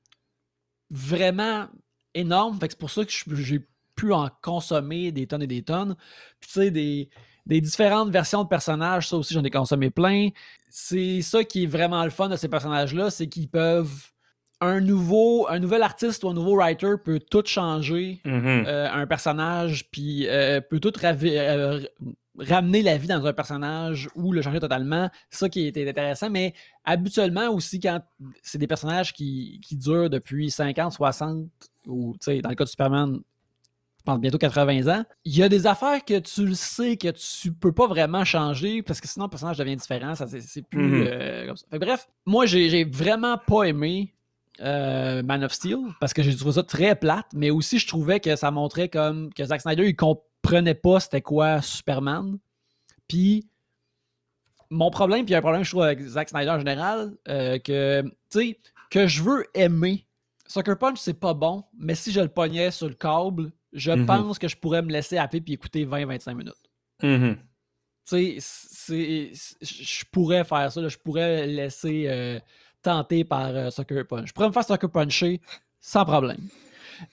[0.90, 1.68] vraiment
[2.14, 2.58] énorme.
[2.60, 3.66] c'est pour ça que j'ai
[3.98, 5.96] pu en consommer des tonnes et des tonnes.
[6.40, 7.10] Puis tu sais, des,
[7.46, 10.28] des différentes versions de personnages, ça aussi j'en ai consommé plein.
[10.70, 14.10] C'est ça qui est vraiment le fun de ces personnages-là, c'est qu'ils peuvent.
[14.60, 18.66] Un nouveau, un nouvel artiste ou un nouveau writer peut tout changer mm-hmm.
[18.66, 21.80] euh, un personnage, puis euh, peut tout euh,
[22.36, 25.10] ramener la vie dans un personnage ou le changer totalement.
[25.30, 26.28] C'est ça qui est intéressant.
[26.28, 28.00] Mais habituellement aussi, quand
[28.42, 31.46] c'est des personnages qui, qui durent depuis 50, 60,
[31.86, 33.20] ou dans le cas de Superman,
[34.16, 37.72] bientôt 80 ans, il y a des affaires que tu le sais que tu peux
[37.72, 40.14] pas vraiment changer parce que sinon le personnage devient différent.
[40.14, 41.08] c'est, plus mm-hmm.
[41.10, 41.66] euh, comme ça.
[41.78, 44.14] bref, moi j'ai, vraiment pas aimé
[44.60, 48.20] euh, Man of Steel parce que j'ai trouvé ça très plate, mais aussi je trouvais
[48.20, 52.38] que ça montrait comme que Zack Snyder il comprenait pas c'était quoi Superman.
[53.06, 53.46] Puis
[54.70, 58.10] mon problème, puis un problème je trouve avec Zack Snyder en général, euh, que tu
[58.30, 58.58] sais,
[58.90, 60.07] que je veux aimer.
[60.48, 64.06] Sucker Punch, c'est pas bon, mais si je le pognais sur le câble, je mm-hmm.
[64.06, 66.54] pense que je pourrais me laisser appeler puis écouter 20-25 minutes.
[67.02, 67.36] Mm-hmm.
[68.06, 70.88] Tu sais, je pourrais faire ça.
[70.88, 72.40] je pourrais laisser euh,
[72.82, 74.28] tenter par euh, Sucker Punch.
[74.28, 75.40] Je pourrais me faire Sucker Puncher
[75.80, 76.40] sans problème.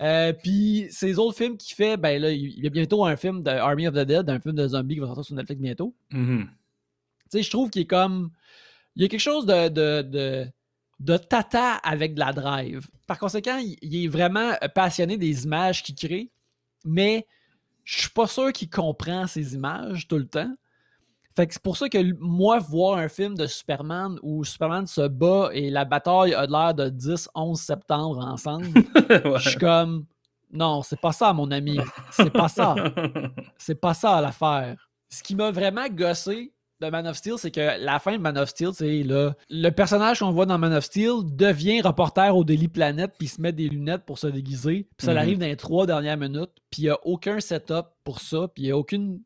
[0.01, 3.43] Euh, puis ces autres films qu'il fait, ben là, il y a bientôt un film
[3.43, 5.93] de Army of the Dead, un film de zombies qui va sortir sur Netflix bientôt.
[6.11, 6.45] Mm-hmm.
[6.45, 6.49] Tu
[7.29, 8.31] sais, je trouve qu'il est comme.
[8.95, 10.47] Il y a quelque chose de, de, de,
[11.29, 12.87] tata avec de la drive.
[13.07, 16.31] Par conséquent, il est vraiment passionné des images qu'il crée
[16.85, 17.27] mais
[17.83, 20.53] je suis pas sûr qu'il comprend ces images tout le temps.
[21.35, 25.05] Fait que c'est pour ça que moi, voir un film de Superman où Superman se
[25.07, 28.67] bat et la bataille a l'air de 10-11 septembre ensemble,
[29.09, 30.05] je suis comme
[30.53, 31.77] non, c'est pas ça, mon ami.
[32.11, 32.75] C'est pas ça.
[33.57, 34.77] c'est pas ça l'affaire.
[35.09, 38.37] Ce qui m'a vraiment gossé, de Man of Steel, c'est que la fin de Man
[38.37, 42.67] of Steel, c'est le personnage qu'on voit dans Man of Steel devient reporter au Daily
[42.67, 44.87] Planet puis se met des lunettes pour se déguiser.
[44.97, 45.17] Puis ça mhm.
[45.17, 46.51] arrive dans les trois dernières minutes.
[46.69, 48.47] Puis il n'y a aucun setup pour ça.
[48.53, 49.21] Puis il n'y a aucune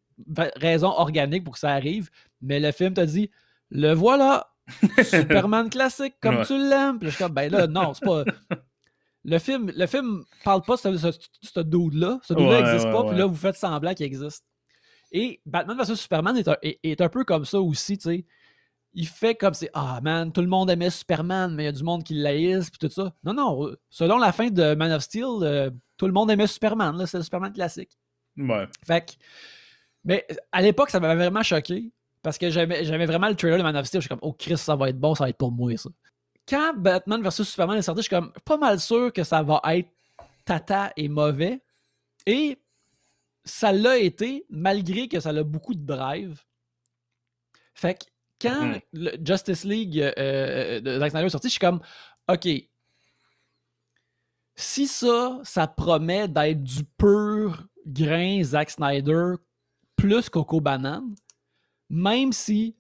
[0.58, 2.10] raison organique pour que ça arrive.
[2.42, 3.30] Mais le film te dit
[3.72, 4.52] le voilà,
[5.04, 7.00] Superman classique comme tu l'aimes.
[7.00, 8.24] Puis je suis comme ben là, non, c'est pas.
[9.26, 12.20] Le film, le film parle pas de ce, ce, dude-là.
[12.24, 13.04] Ce dude-là n'existe pas.
[13.04, 14.46] Puis là, vous faites semblant qu'il existe.
[15.12, 18.26] Et Batman vs Superman est un, peu comme ça aussi, tu sais.
[18.94, 21.72] Il fait comme c'est Ah man, tout le monde aimait Superman, mais il y a
[21.72, 23.14] du monde qui l'haïsse, puis tout ça.
[23.24, 26.98] Non, non, selon la fin de Man of Steel, euh, tout le monde aimait Superman,
[26.98, 27.98] là, c'est le Superman classique.
[28.38, 28.68] Ouais.
[28.86, 29.12] Fait que,
[30.04, 31.92] mais à l'époque, ça m'avait vraiment choqué,
[32.24, 34.02] parce que j'aimais vraiment le trailer de Man of Steel.
[34.02, 35.90] Je suis comme, oh Chris, ça va être bon, ça va être pour moi, ça.
[36.48, 39.62] quand Batman vs Superman est sorti, je suis comme pas mal sûr que ça va
[39.76, 39.90] être
[40.46, 41.62] tata et mauvais.
[42.26, 42.58] Et
[43.50, 46.44] ça l'a été, malgré que ça a beaucoup de drive.
[47.74, 48.06] Fait que
[48.40, 51.82] quand le Justice League euh, euh, de Zack Snyder est sorti, je suis comme,
[52.30, 52.48] OK,
[54.56, 59.36] si ça, ça promet d'être du pur grain Zack Snyder
[59.96, 61.16] plus Coco Banane,
[61.90, 62.76] même si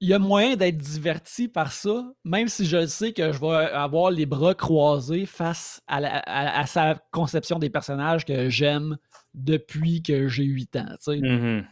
[0.00, 3.48] il y a moyen d'être diverti par ça, même si je sais que je vais
[3.72, 8.96] avoir les bras croisés face à, la- à- à sa conception des personnages que j'aime
[9.34, 10.86] depuis que j'ai 8 ans.
[10.92, 11.16] tu sais.
[11.18, 11.66] Mhm.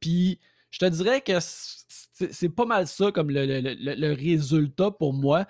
[0.00, 0.38] Puis
[0.70, 4.90] je te dirais que c'est c'est pas mal ça comme le, le- le- le résultat
[4.90, 5.46] pour moi.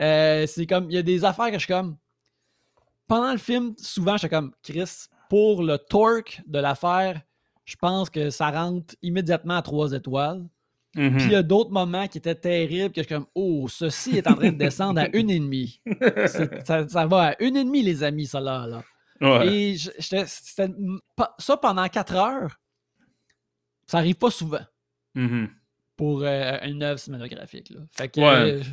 [0.00, 1.96] Euh, c'est comme, il y a des affaires que je suis comme.
[3.06, 7.22] Pendant le film, souvent, je suis comme, Chris, pour le torque de l'affaire,
[7.64, 10.44] je pense que ça rentre immédiatement à 3 étoiles.
[10.98, 11.16] Mhm.
[11.16, 14.16] Puis il y a d'autres moments qui étaient terribles que je suis comme, oh, ceci
[14.18, 15.80] est en train de descendre à une et demie.
[16.64, 18.66] Ça, ça va à une et demie, les amis, ça là.
[18.66, 18.82] là.
[19.20, 19.46] Ouais.
[19.52, 19.90] Et je-
[21.38, 22.58] ça pendant 4 heures,
[23.86, 24.64] ça arrive pas souvent
[25.14, 25.48] Mhm.
[25.96, 27.70] pour euh, une œuvre cinématographique.
[27.70, 27.80] Là.
[27.92, 28.26] Fait que Ouais.
[28.26, 28.70] euh, je,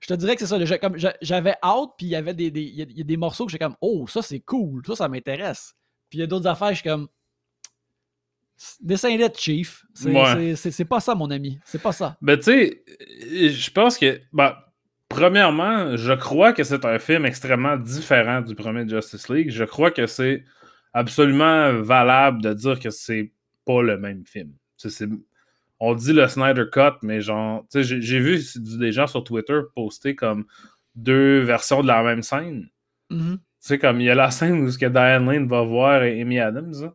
[0.00, 0.78] je te dirais que c'est ça.
[0.78, 3.52] comme J'avais hâte, puis il y avait des, des- a- y a des morceaux que
[3.52, 5.74] j'étais comme Oh, ça c'est cool, ça, ça m'intéresse.
[6.08, 7.08] Puis il y a d'autres affaires, je suis comme
[8.80, 9.84] Dessin-les, Chief.
[9.94, 10.84] C'est Ouais.
[10.88, 11.58] pas ça, mon ami.
[11.64, 12.16] C'est pas ça.
[12.22, 12.82] Ben, tu sais,
[13.30, 14.20] je pense que.
[14.32, 14.54] ben,
[15.08, 19.50] premièrement, je crois que c'est un film extrêmement différent du premier Justice League.
[19.50, 20.44] Je crois que c'est
[20.92, 23.32] absolument valable de dire que c'est
[23.64, 24.52] pas le même film.
[25.78, 28.40] On dit le Snyder Cut, mais genre, tu sais, j'ai- vu
[28.78, 30.46] des gens sur Twitter poster comme
[30.94, 32.68] deux versions de la même scène.
[33.10, 33.36] Mhm.
[33.38, 36.00] Tu sais, comme il y a la scène où ce que Diane Lane va voir
[36.02, 36.92] Amy Adams.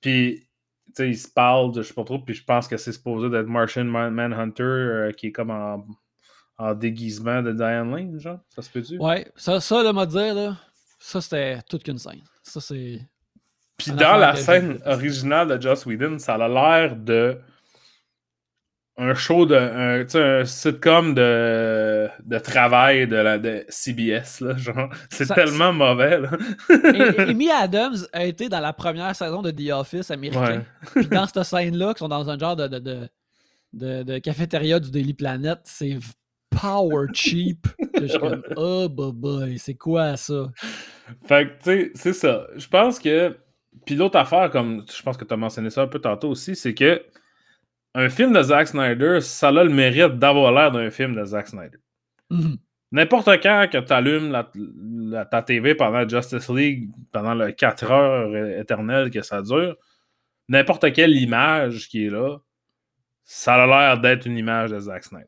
[0.00, 0.46] Puis,
[0.86, 3.28] tu sais, ils se parlent, je sais pas trop, puis je pense que c'est supposé
[3.30, 5.86] d'être Martian Man- Manhunter euh, qui est comme en,
[6.58, 8.40] en déguisement de Diane Lane, genre.
[8.48, 8.98] Ça se peut-tu?
[8.98, 10.56] Ouais, ça, ça le de dire, là,
[10.98, 12.22] ça c'était toute qu'une scène.
[12.42, 13.00] Ça c'est.
[13.76, 17.38] Puis dans la scène originale de Joss Whedon, ça a l'air de
[19.00, 24.40] un show de un, tu sais, un sitcom de, de travail de la de CBS
[24.40, 26.30] là, genre c'est tellement mauvais là.
[27.16, 30.64] Et- Amy Adams a été dans la première saison de The Office américain.
[30.96, 31.02] Ouais.
[31.02, 33.08] Puis dans cette scène-là, qui sont dans un genre de, de,
[33.72, 35.96] de, de- cafétéria du Daily Planet, c'est
[36.50, 37.66] power cheap.
[38.00, 40.46] Je suis comme, oh, bah, boy, c'est quoi ça?
[41.26, 42.46] Fait que, tu sais, c'est ça.
[42.56, 43.36] Je pense que.
[43.86, 46.56] Puis l'autre affaire, comme je pense que tu as mentionné ça un peu tantôt aussi,
[46.56, 47.00] c'est que
[47.98, 51.48] un film de Zack Snyder, ça a le mérite d'avoir l'air d'un film de Zack
[51.48, 51.78] Snyder.
[52.30, 52.56] Mhm.
[52.92, 57.90] N'importe quand que tu allumes la, la- ta TV pendant Justice League, pendant le 4
[57.90, 59.76] heures éternelles que ça dure,
[60.48, 62.38] n'importe quelle image qui est là,
[63.24, 65.26] ça a l'air d'être une image de Zack Snyder.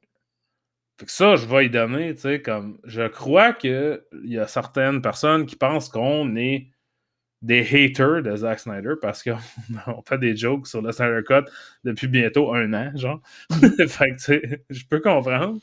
[0.98, 4.46] Fait que ça, je vais y donner, tu sais, comme je crois qu'il y a
[4.46, 6.68] certaines personnes qui pensent qu'on est
[7.42, 9.38] des haters de Zack Snyder parce qu'on
[9.86, 11.50] on fait des jokes sur le Snyder Cut
[11.84, 13.20] depuis bientôt un an, genre.
[13.88, 15.58] fait que, tu sais, je peux comprendre.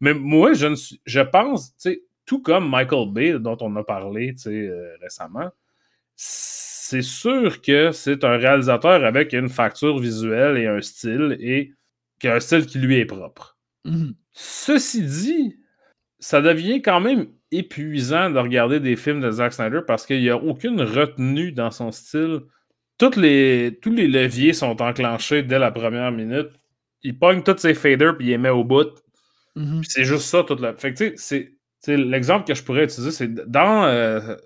[0.00, 3.74] Mais moi, je, ne suis- je pense, tu sais, tout comme Michael Bay, dont on
[3.76, 5.50] a parlé, tu sais, euh, récemment,
[6.16, 11.72] c'est sûr que c'est un réalisateur avec une facture visuelle et un style, et
[12.20, 13.58] qui a un style qui lui est propre.
[13.84, 14.14] Mhm.
[14.32, 15.58] Ceci dit,
[16.20, 20.30] ça devient quand même épuisant de regarder des films de Zack Snyder parce qu'il n'y
[20.30, 22.40] a aucune retenue dans son style.
[22.98, 26.48] Toutes les, tous les leviers sont enclenchés dès la première minute.
[27.02, 28.88] Il pogne tous ses faders puis il les met au bout.
[29.56, 29.80] Mhm.
[29.82, 30.74] Puis c'est juste ça toute la.
[30.74, 31.56] Fait que tu sais, c'est- tu
[31.92, 34.36] sais, l'exemple que je pourrais utiliser, c'est dans euh,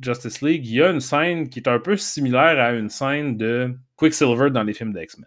[0.00, 3.36] Justice League, il y a une scène qui est un peu similaire à une scène
[3.36, 5.26] de Quicksilver dans les films d'X-Men.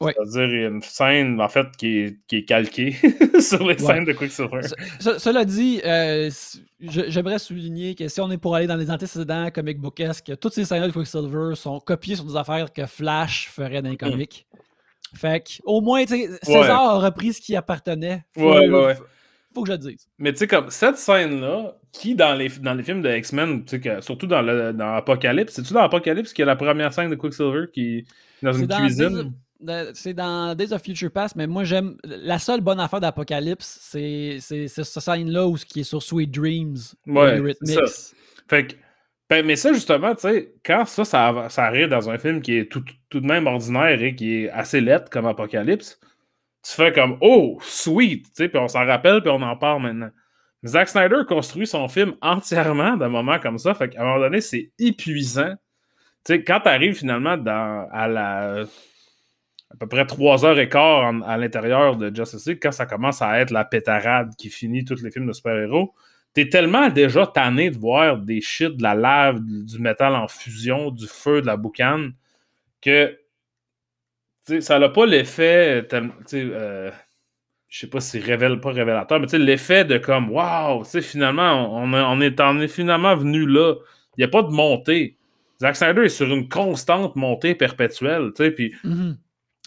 [0.00, 0.14] Ouais.
[0.24, 2.92] C'est-à-dire, une scène, en fait, qui est, qui est calquée
[3.40, 4.62] sur les scènes de Quicksilver.
[4.62, 6.30] Ce- ce- cela dit, euh,
[6.80, 10.64] j'aimerais souligner que si on est pour aller dans les antécédents comic bookesques, toutes ces
[10.64, 14.46] scènes de Quicksilver sont copiées sur des affaires que Flash ferait dans les comics.
[15.14, 18.24] Fait que, au moins, César a repris ce qui appartenait.
[18.32, 18.96] Faut, Ouais, ouais, ouais.
[19.54, 20.08] faut que je le dise.
[20.18, 23.64] Mais tu sais, comme cette scène-là, qui dans les, dans les films de X-Men,
[24.00, 27.16] surtout dans, le, dans Apocalypse, c'est-tu dans Apocalypse qu'il y a la première scène de
[27.16, 28.04] Quicksilver qui est
[28.42, 29.32] dans une dans cuisine?
[29.94, 31.96] C'est dans Days of Future Past, mais moi j'aime.
[32.04, 36.76] La seule bonne affaire d'Apocalypse, c'est cette scène-là où ce qui est sur Sweet Dreams.
[37.06, 38.14] Ouais, c'est
[38.48, 38.74] Fait que,
[39.28, 42.56] ben, mais ça, justement, tu sais, quand ça, ça, ça arrive dans un film qui
[42.56, 46.00] est tout, tout de même ordinaire et qui est assez lettre comme Apocalypse,
[46.64, 49.82] tu fais comme Oh, sweet, tu sais, puis on s'en rappelle, puis on en parle
[49.82, 50.10] maintenant.
[50.66, 54.40] Zack Snyder construit son film entièrement d'un moment comme ça, fait qu'à un moment donné,
[54.40, 55.54] c'est épuisant.
[56.24, 58.64] Tu sais, quand t'arrives finalement dans, à la
[59.70, 63.22] à peu près trois heures et quart à l'intérieur de Justice League, quand ça commence
[63.22, 65.94] à être la pétarade qui finit tous les films de super-héros,
[66.34, 70.90] t'es tellement déjà tanné de voir des shit, de la lave, du métal en fusion,
[70.90, 72.12] du feu, de la boucane,
[72.80, 73.16] que
[74.60, 76.90] ça n'a pas l'effet, euh,
[77.68, 82.40] je sais pas si révèle pas révélateur, mais l'effet de comme, waouh, finalement, on, est,
[82.40, 83.74] on est finalement venu là.
[84.16, 85.16] Il n'y a pas de montée.
[85.60, 89.14] Zack Snyder est sur une constante montée perpétuelle, puis mm-hmm.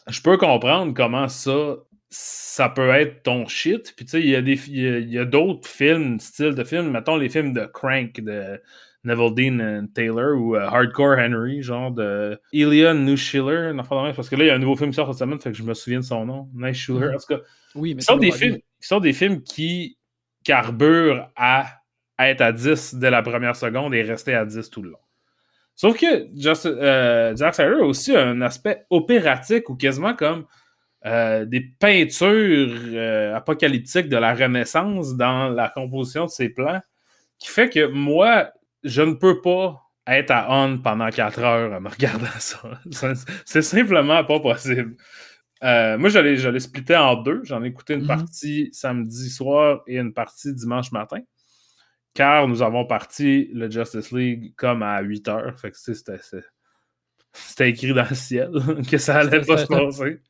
[0.07, 1.75] Je peux comprendre comment ça,
[2.09, 3.93] ça peut être ton shit.
[3.95, 7.15] Puis tu sais, il y a des, y a, d'autres films, style de films, mettons
[7.15, 8.61] les films de Crank de
[9.03, 13.73] Neville Dean Taylor ou euh, Hardcore Henry, genre de Ilya Nushiller,
[14.15, 15.57] parce que là, il y a un nouveau film qui sort cette semaine, fait que
[15.57, 17.07] je me souviens de son nom, Nice Schiller.
[17.07, 17.15] Mm-hmm.
[17.15, 17.39] En tout cas,
[17.75, 19.97] oui, mais ce sont, des films, qui sont des films qui
[20.43, 21.65] carburent à
[22.19, 24.97] être à 10 dès la première seconde et rester à 10 tout le long.
[25.75, 30.45] Sauf que Just, euh, Jack a aussi un aspect opératique ou quasiment comme
[31.05, 36.81] euh, des peintures euh, apocalyptiques de la Renaissance dans la composition de ses plans
[37.39, 38.51] qui fait que moi,
[38.83, 43.15] je ne peux pas être à on pendant 4 heures en me regardant ça.
[43.45, 44.95] C'est simplement pas possible.
[45.61, 47.41] moi, j'allais, j'allais splitter en deux.
[47.43, 48.07] J'en ai écouté une mm-hmm.
[48.07, 51.19] partie samedi soir et une partie dimanche matin
[52.13, 55.59] car nous avons parti le Justice League comme à 8 heures.
[55.59, 58.51] Fait que c'était écrit dans le ciel
[58.89, 60.21] que ça allait pas se passer.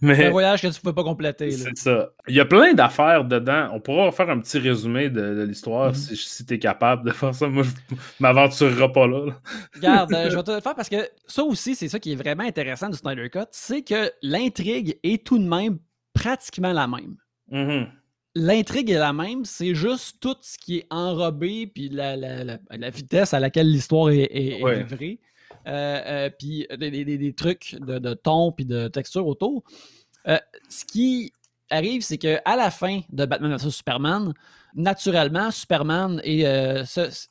[0.00, 1.50] Mais un voyage que tu ne pouvais pas compléter.
[1.50, 2.10] C'est ça.
[2.26, 3.68] Il y a plein d'affaires dedans.
[3.72, 6.16] On pourra faire un petit résumé de, l'histoire mm-hmm.
[6.16, 7.46] si, tu es capable de faire ça.
[7.48, 9.26] Moi, je m'aventurerai pas là.
[9.74, 12.16] Regarde, euh, je vais te le faire parce que ça aussi, c'est ça qui est
[12.16, 15.78] vraiment intéressant du Snyder Cut, c'est que l'intrigue est tout de même
[16.14, 17.16] pratiquement la même.
[17.52, 17.97] Mm-hmm
[18.38, 23.40] l'intrigue est la même, c'est juste tout ce qui est enrobé, puis la, vitesse à
[23.40, 25.18] laquelle l'histoire est, livrée,
[25.66, 29.64] euh, euh, puis des, trucs de, ton, puis de texture autour.
[30.26, 31.32] Euh, ce qui
[31.70, 34.32] arrive, c'est qu'à la fin de Batman vs Superman,
[34.74, 36.44] naturellement, Superman est,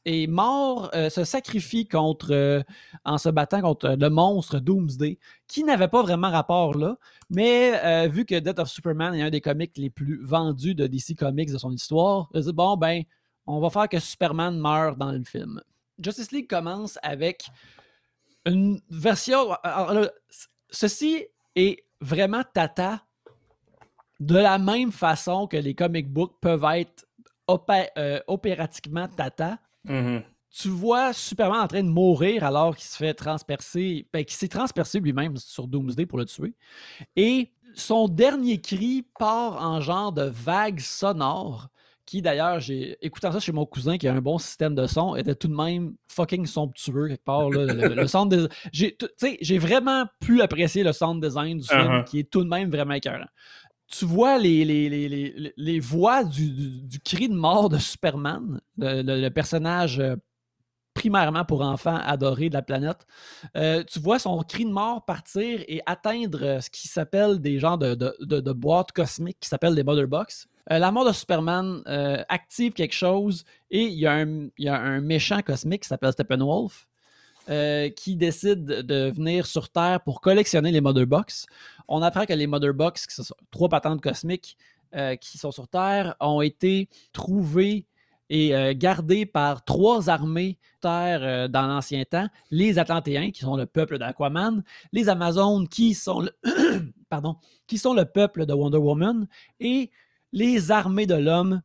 [0.05, 2.63] est mort, se sacrifie contre,
[3.05, 6.97] en se battant contre le monstre Doomsday, qui n'avait pas vraiment rapport là,
[7.29, 10.87] mais euh, vu que Death of Superman est un des comics les plus vendus de
[10.87, 13.03] DC Comics de son histoire, je dis bon, ben,
[13.45, 15.61] on va faire que Superman meure dans le film.
[15.99, 17.47] Justice League commence avec
[18.45, 19.55] une version.
[20.69, 23.03] ceci est vraiment tata
[24.19, 27.06] de la même façon que les comic books peuvent être
[27.49, 29.59] euh, opératiquement tata.
[29.85, 34.35] Mm-hmm tu vois Superman en train de mourir alors qu'il se fait transpercer, ben, qu'il
[34.35, 36.55] s'est transpercé lui-même sur Doomsday pour le tuer.
[37.15, 41.69] Et son dernier cri part en genre de vague sonore
[42.07, 45.17] qui d'ailleurs, j'ai écoutant ça chez mon cousin qui a un bon système de son,
[45.17, 47.49] était tout de même fucking somptueux quelque part.
[47.49, 52.03] le, sound J'ai vraiment pu apprécier le sound design du film uh-huh.
[52.05, 53.27] qui est tout de même vraiment écœurant.
[53.89, 54.65] Tu vois les,
[55.55, 60.17] les, voix du, cri de mort de Superman, le, personnage euh,
[60.93, 63.07] primairement pour enfants adorés de la planète.
[63.55, 67.59] Euh, tu vois son cri de mort partir et atteindre euh, ce qui s'appelle des
[67.59, 70.47] genres de, boîtes cosmiques qui s'appellent des Mother Box.
[70.69, 71.81] La mort de Superman
[72.27, 76.89] active quelque chose et il y, a un, méchant cosmique qui s'appelle Steppenwolf
[77.95, 81.47] qui décide de venir sur Terre pour collectionner les Mother Box.
[81.87, 84.57] On apprend que les Mother Box, qui sont trois patentes cosmiques
[85.19, 87.85] qui sont sur Terre, ont été trouvées
[88.29, 93.55] et euh, gardé par trois armées terre euh, dans l'ancien temps, les Atlantéens, qui sont
[93.55, 96.31] le peuple d'Aquaman, les Amazones, qui sont le,
[97.09, 99.27] pardon, qui sont le peuple de Wonder Woman,
[99.59, 99.91] et
[100.33, 101.61] les armées de l'homme,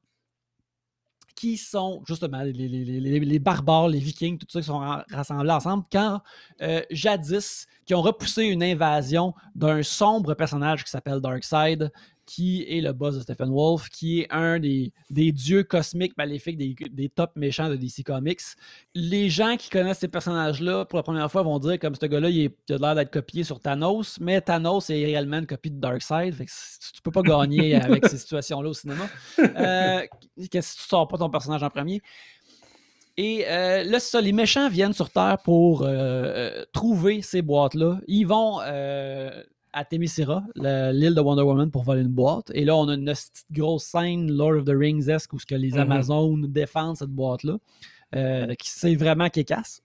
[1.34, 4.78] qui sont justement les, barbares, les vikings, tout ça qui sont
[5.10, 6.20] rassemblés ensemble, quand
[6.60, 11.90] euh, jadis, qui ont repoussé une invasion d'un sombre personnage qui s'appelle Darkseid,
[12.32, 16.74] qui est le boss de Stephen Wolf, qui est un des, dieux cosmiques maléfiques des,
[16.90, 18.40] des, top méchants de DC Comics.
[18.94, 22.30] Les gens qui connaissent ces personnages-là, pour la première fois, vont dire comme ce gars-là,
[22.30, 26.34] il, a l'air d'être copié sur Thanos, mais Thanos est réellement une copie de Darkseid.
[26.34, 26.50] Fait que
[26.94, 29.08] tu peux pas gagner avec ces situations-là au cinéma.
[29.38, 30.00] Euh,
[30.50, 32.00] Qu'est-ce que tu sors pas ton personnage en premier?
[33.16, 37.98] Et euh, là, ça, les méchants viennent sur Terre pour euh, euh, trouver ces boîtes-là.
[38.06, 38.60] Ils vont
[39.72, 42.50] à Themyscira, l'île de Wonder Woman, pour voler une boîte.
[42.54, 43.12] Et là, on a une
[43.50, 45.80] grosse scène Lord of the Rings-esque où ce que les mhm.
[45.80, 47.56] Amazones défendent cette boîte-là,
[48.14, 49.82] euh, qui c'est vraiment qui casse.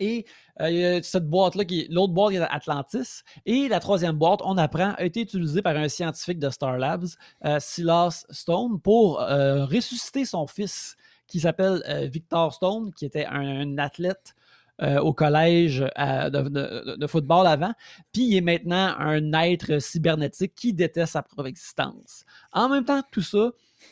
[0.00, 0.26] Et
[0.60, 3.22] euh, cette boîte-là, l'autre boîte est Atlantis.
[3.46, 7.06] Et la troisième boîte, on apprend, a été utilisée par un scientifique de Star Labs,
[7.44, 10.96] euh, Silas Stone, pour ressusciter son fils,
[11.26, 14.34] qui s'appelle Victor Stone, qui était un athlète
[14.82, 17.72] euh, au collège de, football avant,
[18.12, 22.24] puis il est maintenant un être cybernétique qui déteste sa propre existence.
[22.52, 23.50] En même temps, tout ça,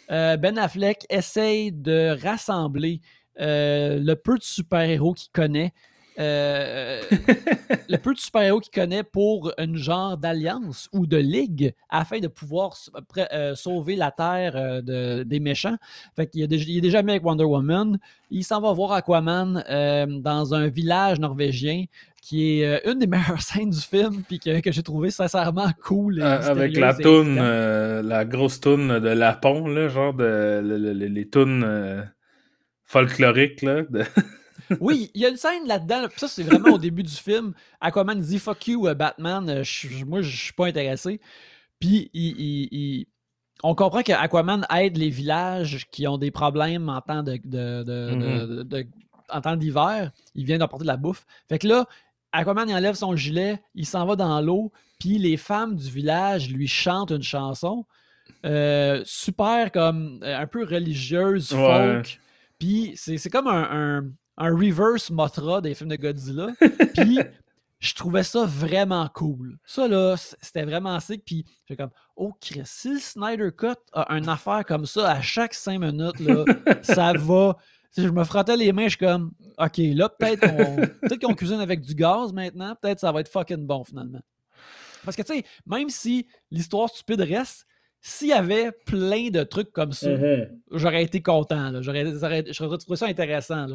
[0.09, 3.01] Ben Affleck essaye de rassembler
[3.37, 5.73] le peu de super-héros qu'il connaît
[6.19, 7.03] euh,
[7.89, 12.29] le peu de super-héros qu'il connaît pour une genre d'alliance ou de ligue afin de
[12.29, 12.75] pouvoir
[13.33, 15.77] euh, sauver la Terre euh, des méchants.
[16.15, 17.99] Fait qu'il est déjà, il est déjà mis avec Wonder Woman.
[18.31, 19.63] Il s'en va voir Aquaman
[20.23, 21.85] dans un village norvégien
[22.23, 26.23] qui est une des meilleures scènes du film puis que, j'ai trouvé sincèrement cool.
[26.23, 32.07] avec la toune, la grosse toune de Lapon, là, genre de, les tounes
[32.85, 33.63] folkloriques.
[33.63, 33.83] Là,
[34.81, 36.07] oui, il y a une scène là-dedans.
[36.17, 37.55] ça, c'est vraiment au début du film.
[37.81, 39.49] Aquaman dit Fuck you, euh, Batman.
[39.49, 39.65] Euh,
[40.07, 41.21] moi, je suis pas intéressé.
[41.81, 43.07] Puis, il,
[43.63, 48.87] on comprend qu'Aquaman aide les villages qui ont des problèmes en temps de,
[49.29, 50.13] en temps d'hiver.
[50.35, 51.27] Il vient d'apporter de la bouffe.
[51.49, 51.87] Fait que là,
[52.33, 56.51] Aquaman il enlève son gilet, il s'en va dans l'eau, puis les femmes du village
[56.51, 57.87] lui chantent une chanson.
[58.45, 62.21] Euh, super comme un peu religieuse, folk.
[62.59, 64.05] Puis c'est comme un, un
[64.39, 66.49] reverse Mothra des films de Godzilla.
[66.95, 67.19] Puis
[67.79, 69.59] je trouvais ça vraiment cool.
[69.65, 71.25] Ça, là, c'était vraiment sick.
[71.25, 75.55] Puis j'ai comme, oh, Chris, si Snyder Cut a une affaire comme ça à chaque
[75.55, 76.45] cinq minutes, là,
[76.83, 77.57] ça va.
[77.91, 81.61] Si je me frottais les mains, je suis comme, OK, là, peut-être qu'on peut cuisine
[81.61, 82.75] avec du gaz maintenant.
[82.81, 84.21] Peut-être ça va être fucking bon finalement.
[85.05, 87.66] Parce que, tu sais, même si l'histoire stupide reste,
[88.09, 90.49] s'il y avait plein de trucs comme ça, mm-hmm.
[90.71, 91.83] j'aurais été content.
[91.83, 92.05] J'aurais,
[92.79, 93.67] trouvé ça intéressant.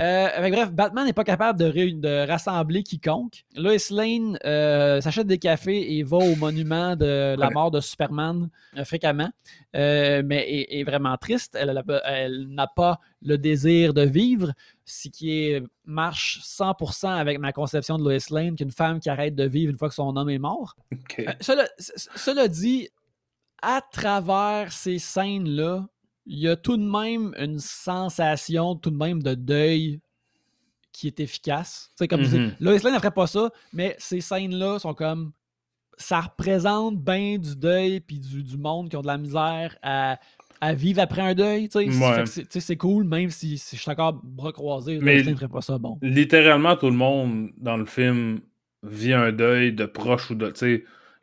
[0.00, 3.44] Euh, bref, Batman n'est pas capable de, rassembler quiconque.
[3.54, 8.48] Lois Lane euh, s'achète des cafés et va au monument de la mort de Superman
[8.76, 9.30] euh, fréquemment,
[9.72, 11.56] mais est, vraiment triste.
[11.56, 14.52] Elle, n'a pas le désir de vivre,
[14.84, 15.52] ce qui
[15.84, 19.78] marche 100% avec ma conception de Lois Lane, qu'une femme qui arrête de vivre une
[19.78, 20.74] fois que son homme est mort.
[21.40, 22.88] cela dit,
[23.62, 25.86] à travers ces scènes-là,
[26.26, 30.00] il y a tout de même une sensation, tout de même de deuil
[30.92, 31.90] qui est efficace.
[31.96, 35.32] C'est comme mm Lane ne ferait pas ça, mais ces scènes-là sont comme.
[35.96, 40.16] Ça représente bien du deuil puis du, monde qui ont de la misère à,
[40.74, 41.68] vivre après un deuil.
[42.48, 45.00] C'est cool, même si, je suis encore bras croisés.
[45.02, 45.98] Mais ne ferait pas ça bon.
[46.02, 48.40] Littéralement, tout le monde dans le film
[48.84, 50.52] vit un deuil de proche ou de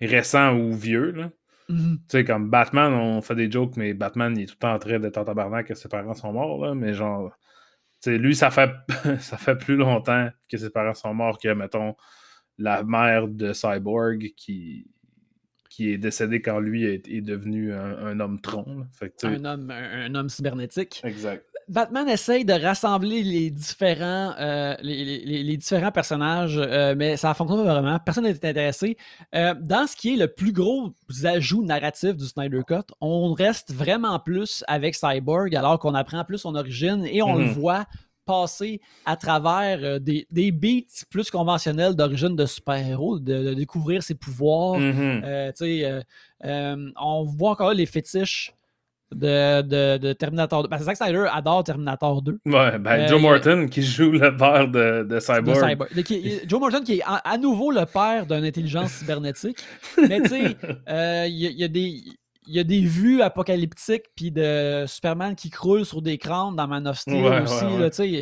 [0.01, 1.11] récent ou vieux.
[1.11, 1.29] Là.
[1.69, 1.97] Mhm.
[1.97, 4.73] Tu sais, comme Batman, on fait des jokes, mais Batman, il est tout le temps
[4.73, 7.31] en train d'être en tabarnak que ses parents sont morts, là, mais genre,
[8.01, 8.71] tu sais, lui, ça fait,
[9.19, 11.95] ça fait plus longtemps que ses parents sont morts que, mettons,
[12.57, 14.87] la mère de Cyborg qui,
[15.69, 18.85] qui est décédée quand lui est, devenu un, homme tronc.
[19.23, 21.01] un, homme, un, homme cybernétique.
[21.03, 21.45] Exact.
[21.67, 27.63] Batman essaye de rassembler les différents, euh, les, différents personnages, euh, mais ça ne fonctionne
[27.65, 27.97] pas vraiment.
[27.99, 28.97] Personne n'est intéressé.
[29.33, 30.93] Euh, dans ce qui est le plus gros
[31.23, 36.37] ajout narratif du Snyder Cut, on reste vraiment plus avec Cyborg alors qu'on apprend plus
[36.37, 37.51] son origine et on le mhm.
[37.51, 37.85] voit
[38.25, 44.79] passer à travers des, beats plus conventionnels d'origine de super-héros, de, découvrir ses pouvoirs.
[44.79, 46.03] Mhm.
[46.43, 48.53] on voit encore les fétiches
[49.13, 50.69] de, de, Terminator 2.
[50.69, 52.39] Parce que Zack Snyder adore Terminator 2.
[52.45, 55.77] Ouais, ben euh, Joe Morton qui joue le père de, de Cyborg.
[56.47, 59.59] Joe Morton qui est à, nouveau le père d'une intelligence cybernétique.
[59.97, 60.57] Mais tu sais,
[60.89, 62.01] euh, il y, a des.
[62.47, 66.67] Il y a des vues apocalyptiques puis de Superman qui croule sur des crânes dans
[66.67, 67.43] Man of Steel
[67.87, 68.21] aussi.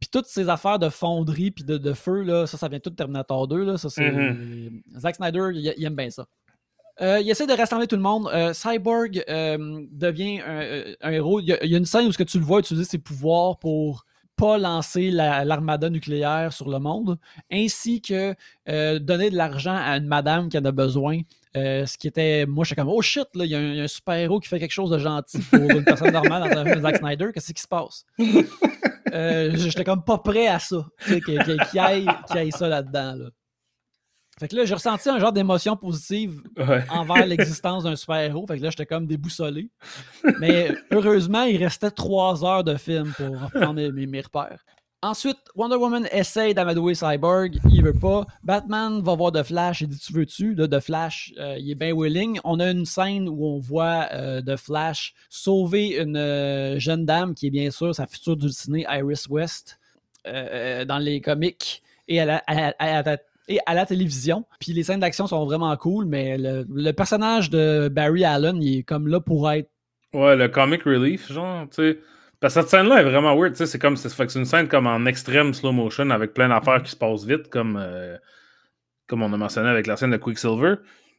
[0.00, 2.90] puis toutes ces affaires de fonderie puis de, de, feu, là, ça, ça vient tout
[2.90, 3.64] de Terminator 2.
[3.64, 4.98] Là, ça, mm-hmm.
[4.98, 6.26] Zack Snyder, il, aime bien ça.
[7.00, 8.30] Euh, il essaie de rassembler tout le monde.
[8.32, 11.40] Euh, Cyborg euh, devient un, héros.
[11.40, 14.04] Il y, a, une scène où ce que tu le vois utiliser ses pouvoirs pour
[14.36, 17.18] pas lancer l'armada nucléaire sur le monde,
[17.52, 18.34] ainsi que
[18.98, 21.20] donner de l'argent à une madame qui en a besoin.
[21.54, 24.48] ce qui était, moi, je suis comme, oh shit, il y, a un super-héros qui
[24.48, 27.54] fait quelque chose de gentil pour une personne normale dans un film Zack Snyder, qu'est-ce
[27.54, 28.04] qui se passe?
[29.54, 31.38] J'étais comme pas prêt à ça, qu'il
[31.78, 33.14] aille, aille, ça là-dedans.
[33.14, 33.30] Là.
[34.38, 36.42] Fait que là, j'ai ressenti un genre d'émotion positive
[36.90, 38.46] envers l'existence d'un super-héros.
[38.46, 39.70] Fait que là, j'étais comme déboussolé.
[40.40, 44.64] Mais heureusement, il restait trois heures de film pour reprendre mes, mes repères.
[45.04, 48.24] Ensuite, Wonder Woman essaye d'amadouer Cyborg, il veut pas.
[48.42, 50.54] Batman va voir The Flash, il dit Tu veux-tu?
[50.54, 52.40] De Flash, euh, il est bien willing.
[52.42, 57.34] On a une scène où on voit euh, The Flash sauver une euh, jeune dame
[57.34, 59.78] qui est bien sûr sa future dulcinée, Iris West,
[60.24, 61.82] dans les comics.
[62.08, 63.18] Et elle a, elle, elle,
[63.48, 64.44] et à la télévision.
[64.60, 68.82] Puis les scènes d'action sont vraiment cool, mais le, personnage de Barry Allen, il est
[68.82, 69.70] comme là pour être.
[70.12, 71.98] Ouais, le comic relief, genre, tu sais.
[72.40, 73.54] Parce que cette scène-là est vraiment weird.
[73.54, 76.96] C'est comme c'est une scène comme en extrême slow motion avec plein d'affaires qui se
[76.96, 78.16] passent vite, comme, euh,
[79.06, 80.74] comme on a mentionné avec la scène de Quicksilver.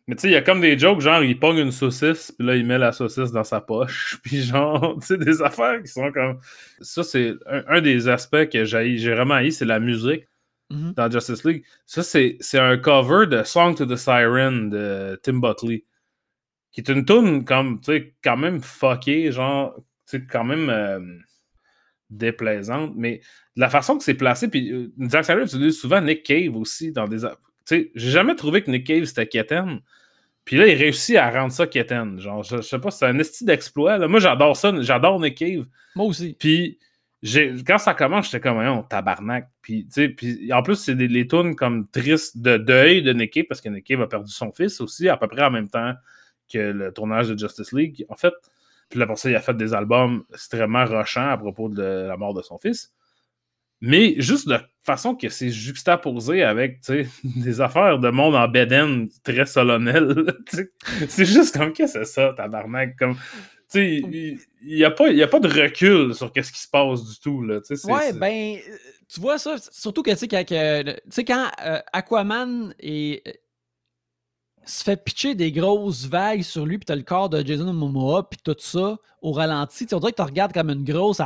[0.07, 2.45] Mais tu sais, il y a comme des jokes, genre, il pogne une saucisse, puis
[2.45, 4.19] là, il met la saucisse dans sa poche.
[4.23, 6.39] Puis genre, tu sais, des affaires qui sont comme.
[6.80, 10.28] Ça, c'est un, des aspects que j'ai vraiment haï, c'est la musique
[10.72, 10.93] mm-hmm.
[10.93, 11.66] dans Justice League.
[11.86, 15.86] Ça, c'est un cover de Song to the Siren de Tim Buckley.
[16.72, 20.70] Qui est une tune comme, tu sais, quand même fuckée, genre, tu sais, quand même
[20.70, 20.99] euh,
[22.09, 22.93] déplaisante.
[22.95, 23.22] Mais
[23.55, 27.07] la façon que c'est placé, puis euh, Zack Snyder utilise souvent Nick Cave aussi dans
[27.07, 27.26] des
[27.66, 29.82] sais, j'ai jamais trouvé que Nick Cave c'était Keten.
[30.43, 32.20] Puis là, il réussit à rendre ça Keten.
[32.20, 34.07] Genre, je, sais pas, c'est un esti d'exploit.
[34.07, 34.72] Moi, j'adore ça.
[34.82, 35.66] J'adore Nick Cave.
[35.95, 36.36] Moi aussi.
[36.38, 36.78] Puis
[37.65, 39.49] quand ça commence, j'étais comme, un tabarnak.
[39.61, 43.45] Puis, puis en plus, c'est des les tunes comme tristes de deuil de Nick Cave
[43.45, 45.93] parce que Nick Cave a perdu son fils aussi, à peu près en même temps
[46.51, 48.05] que le tournage de Justice League.
[48.09, 48.34] En fait,
[48.89, 52.17] puis là, pour ça, il a fait des albums extrêmement rochants à propos de la
[52.17, 52.93] mort de son fils.
[53.82, 56.80] Mais juste de façon que c'est juxtaposé avec
[57.23, 60.36] des affaires de monde en beden très solennel.
[61.07, 62.95] c'est juste comme que c'est ça, tabarnak?
[62.97, 63.15] Comme,
[63.76, 67.41] il n'y a, pas, a pas de recul sur ce qui se passe du tout.
[67.41, 68.57] Là, ouais, ben,
[69.07, 70.43] tu vois ça, surtout que, quand,
[71.26, 73.41] quand euh, Aquaman est,
[74.65, 78.30] se fait pitcher des grosses vagues sur lui, puis t'as le corps de Jason Momoa,
[78.30, 81.21] puis tout ça au ralenti, on dirait que tu regardes comme une grosse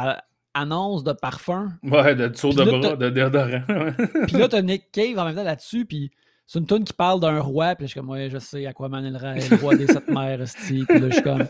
[0.54, 1.72] annonce de parfum.
[1.84, 3.62] Ouais, de tour de bras, de déodorant.
[4.28, 6.12] puis là, t'as Nick Cave en même temps là-dessus, puis
[6.46, 9.06] c'est une tune qui parle d'un roi, puis je suis comme, ouais, je sais, Aquaman
[9.06, 11.48] est le roi des sept mers, puis là, je suis comme.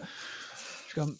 [0.89, 1.15] Je suis comme.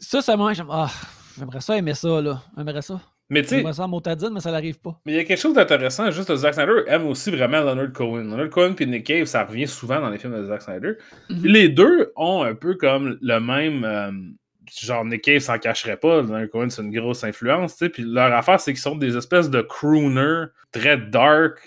[0.00, 0.52] Ça, ça m'a.
[0.70, 0.90] Ah,
[1.38, 2.42] j'aimerais ça aimer ça, là.
[2.56, 3.00] J'aimerais ça.
[3.30, 3.56] Mais tu sais.
[3.56, 5.00] J'aimerais ça en motadine, mais ça n'arrive pas.
[5.06, 8.24] Mais il y a quelque chose d'intéressant, juste Zack Snyder aime aussi vraiment Leonard Cohen.
[8.24, 10.94] Leonard Cohen et Nick Cave, ça revient souvent dans les films de Zack Snyder.
[11.30, 11.46] Mm-hmm.
[11.46, 13.84] Les deux ont un peu comme le même.
[13.84, 14.10] Euh,
[14.80, 18.32] genre Nick Cave s'en cacherait pas, Leonard Cohen c'est une grosse influence, sais, puis leur
[18.32, 21.58] affaire c'est qu'ils sont des espèces de crooners très dark,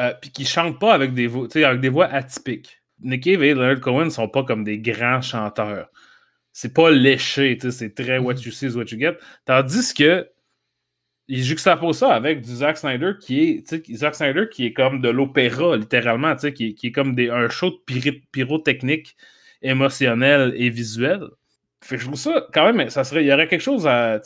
[0.00, 2.82] euh, puis qui chantent pas avec des, voix, avec des voix atypiques.
[3.00, 5.88] Nick Cave et Leonard Cohen sont pas comme des grands chanteurs.
[6.58, 9.18] C'est pas léché, c'est très what you see is what you get.
[9.44, 10.26] Tandis que
[11.28, 15.10] il juxtapose ça avec du Zack Snyder qui est Zack Snyder qui est comme de
[15.10, 19.16] l'opéra littéralement qui, qui est comme des, un show de pyrotechnique
[19.60, 21.28] émotionnel et visuel
[21.82, 24.20] fait je trouve ça, quand même, ça serait, il y aurait quelque chose à,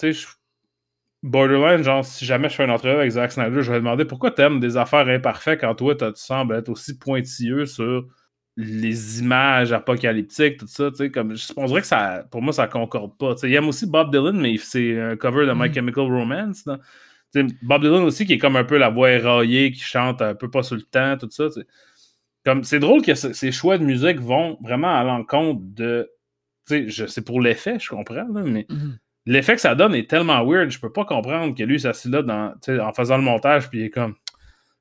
[1.23, 4.31] borderline, genre, si jamais je fais une entrevue avec Zack Snyder, je vais demander pourquoi
[4.31, 8.07] tu aimes des affaires imparfaites quand toi, tu sembles être aussi pointilleux sur
[8.61, 12.67] les images apocalyptiques, tout ça, tu sais, comme, on dirait que ça, pour moi, ça
[12.67, 15.69] concorde pas, tu sais, il aime aussi Bob Dylan, mais c'est un cover de My
[15.69, 15.75] mm.
[15.75, 16.65] Chemical Romance,
[17.63, 20.51] Bob Dylan aussi, qui est comme un peu la voix éraillée, qui chante un peu
[20.51, 21.49] pas sur le temps, tout ça,
[22.45, 26.11] Comme, c'est drôle que ces choix de musique vont vraiment à l'encontre de
[26.67, 28.99] c'est pour l'effet, je comprends, mais mhm.
[29.27, 32.23] l'effet que ça donne est tellement weird, je peux pas comprendre que lui s'assit là
[32.23, 34.15] dans, en faisant le montage, puis il est comme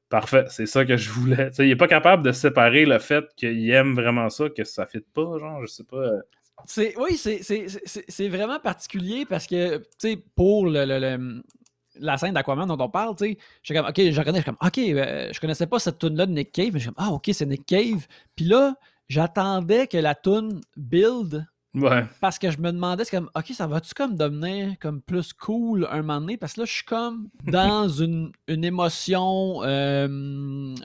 [0.10, 1.52] parfait, c'est ça que je voulais.
[1.60, 5.00] il est pas capable de séparer le fait qu'il aime vraiment ça, que ça fit
[5.14, 6.12] pas, genre, je sais pas.
[6.66, 11.42] C'est, oui, c'est vraiment particulier parce que, tu sais, pour le,
[11.96, 13.16] la scène d'Aquaman dont on parle,
[13.64, 16.32] je comme, ok, je reconnais, je comme, ok, je connaissais pas cette tune là de
[16.32, 18.08] Nick Cave, mais je suis comme, ah, ok, c'est Nick Cave.
[18.36, 18.76] Puis là,
[19.08, 21.46] j'attendais que la tune build
[22.20, 25.88] parce que je me demandais, c'est comme, ok, ça va-tu comme devenir comme plus cool
[25.92, 26.38] un moment donné?
[26.38, 30.08] Parce que là, je suis comme dans une, une émotion euh,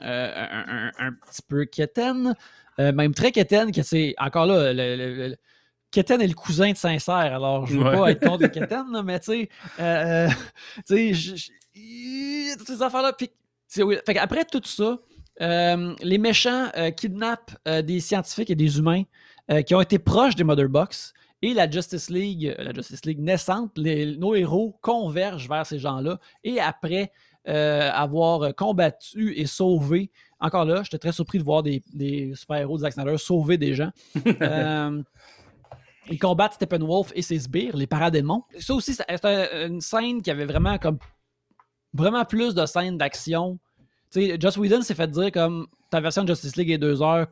[0.03, 2.35] euh, un, petit peu quétaine,
[2.79, 5.35] euh, même très quétaine, que c'est encore là, le, le,
[5.95, 9.49] est le cousin de Sincère, alors je veux pas être contre le mais tu sais,
[10.85, 13.13] tu sais, toutes ces affaires-là.
[13.13, 13.31] Puis,
[13.69, 14.99] fait après tout ça,
[15.39, 19.03] les méchants kidnappent des scientifiques et des humains
[19.51, 21.13] euh, qui ont été proches des Mother Box.
[21.41, 26.19] Et la Justice League, euh, la Justice League naissante, nos héros convergent vers ces gens-là.
[26.43, 27.11] Et après
[27.47, 31.83] euh, avoir combattu et sauvé, encore là, j'étais très surpris de voir des,
[32.33, 33.91] super-héros de Zack Snyder sauver des gens.
[36.09, 38.43] ils combattent Steppenwolf et ses sbires, les paradémons.
[38.59, 40.97] Ça aussi, c'était une scène qui avait vraiment comme
[41.93, 43.59] vraiment plus de scènes d'action.
[44.11, 47.01] Tu sais, Joss Whedon s'est fait dire comme ta version de Justice League est deux
[47.01, 47.27] heures,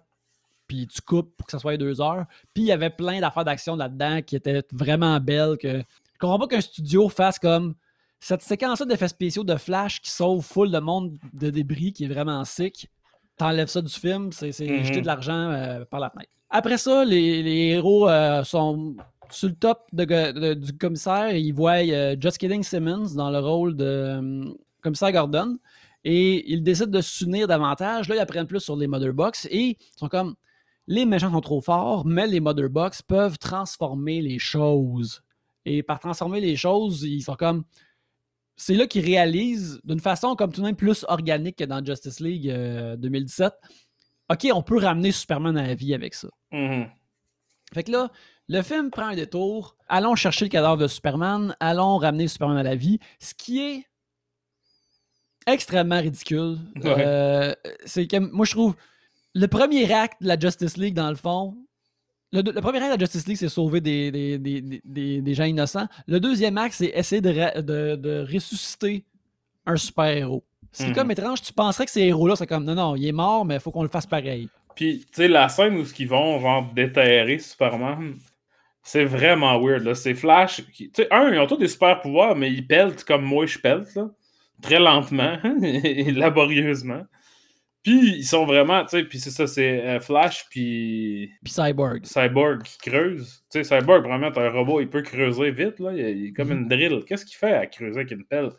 [0.67, 2.25] puis tu coupes pour que ça soit deux heures.
[2.53, 5.57] Puis il y avait plein d'affaires d'action là-dedans qui étaient vraiment belles.
[5.57, 5.79] Que...
[5.79, 7.75] Je comprends pas qu'un studio fasse comme
[8.19, 12.07] cette séquence-là d'effets spéciaux de Flash qui sauve full de monde de débris qui est
[12.07, 12.89] vraiment sick.
[13.37, 14.83] T'enlèves ça du film, c'est mm-hmm.
[14.83, 16.29] jeter de l'argent euh, par la fenêtre.
[16.49, 18.95] Après ça, les, héros euh, sont
[19.31, 21.35] sur le top du commissaire.
[21.35, 25.57] Ils voient euh, Just Kidding Simmons dans le rôle de commissaire Gordon.
[26.05, 28.07] Et ils décident de s'unir davantage.
[28.07, 30.35] Là, ils apprennent plus sur les Mother Box et ils sont comme
[30.87, 35.23] les méchants sont trop forts, mais les Mother Box peuvent transformer les choses.
[35.65, 37.63] Et par transformer les choses, ils sont comme.
[38.55, 42.19] C'est là qu'ils réalisent d'une façon comme tout de même plus organique que dans Justice
[42.19, 43.45] League 2017.
[43.45, 43.67] Euh,
[44.33, 46.29] OK, on peut ramener Superman à la vie avec ça.
[46.51, 46.87] Mm-hmm.
[47.73, 48.11] Fait que là,
[48.47, 49.75] le film prend un détour.
[49.87, 51.55] Allons chercher le cadavre de Superman.
[51.59, 52.99] Allons ramener Superman à la vie.
[53.19, 53.87] Ce qui est
[55.47, 56.57] extrêmement ridicule.
[56.85, 57.53] Euh,
[57.85, 58.75] c'est que moi, je trouve
[59.33, 61.55] le premier acte de la Justice League, dans le fond,
[62.31, 65.87] le, premier acte de la Justice League, c'est sauver des, des, gens innocents.
[66.07, 69.05] Le deuxième acte, c'est essayer de, ressusciter
[69.65, 70.43] un super-héros.
[70.71, 70.95] C'est mhm.
[70.95, 73.55] comme étrange, tu penserais que ces héros-là, c'est comme non, non, il est mort, mais
[73.55, 74.49] il faut qu'on le fasse pareil.
[74.75, 78.15] Puis, tu sais, la scène où ils vont, genre, déterrer Superman,
[78.81, 79.93] c'est vraiment weird, là.
[79.93, 80.63] C'est Flash.
[80.75, 83.59] Tu sais, un, ils ont tous des super pouvoirs, mais ils peltent comme moi, je
[83.59, 84.09] pelte, là.
[84.63, 87.03] Très lentement et laborieusement.
[87.83, 91.33] Puis ils sont vraiment, tu sais, puis c'est ça, c'est euh, Flash, puis.
[91.43, 92.05] Puis Cyborg.
[92.05, 93.43] Cyborg qui creuse.
[93.51, 95.91] Tu sais, Cyborg, vraiment, un robot, il peut creuser vite, là.
[95.91, 96.59] Il, est comme mhm.
[96.59, 97.03] une drill.
[97.05, 98.51] Qu'est-ce qu'il fait à creuser avec une pelle?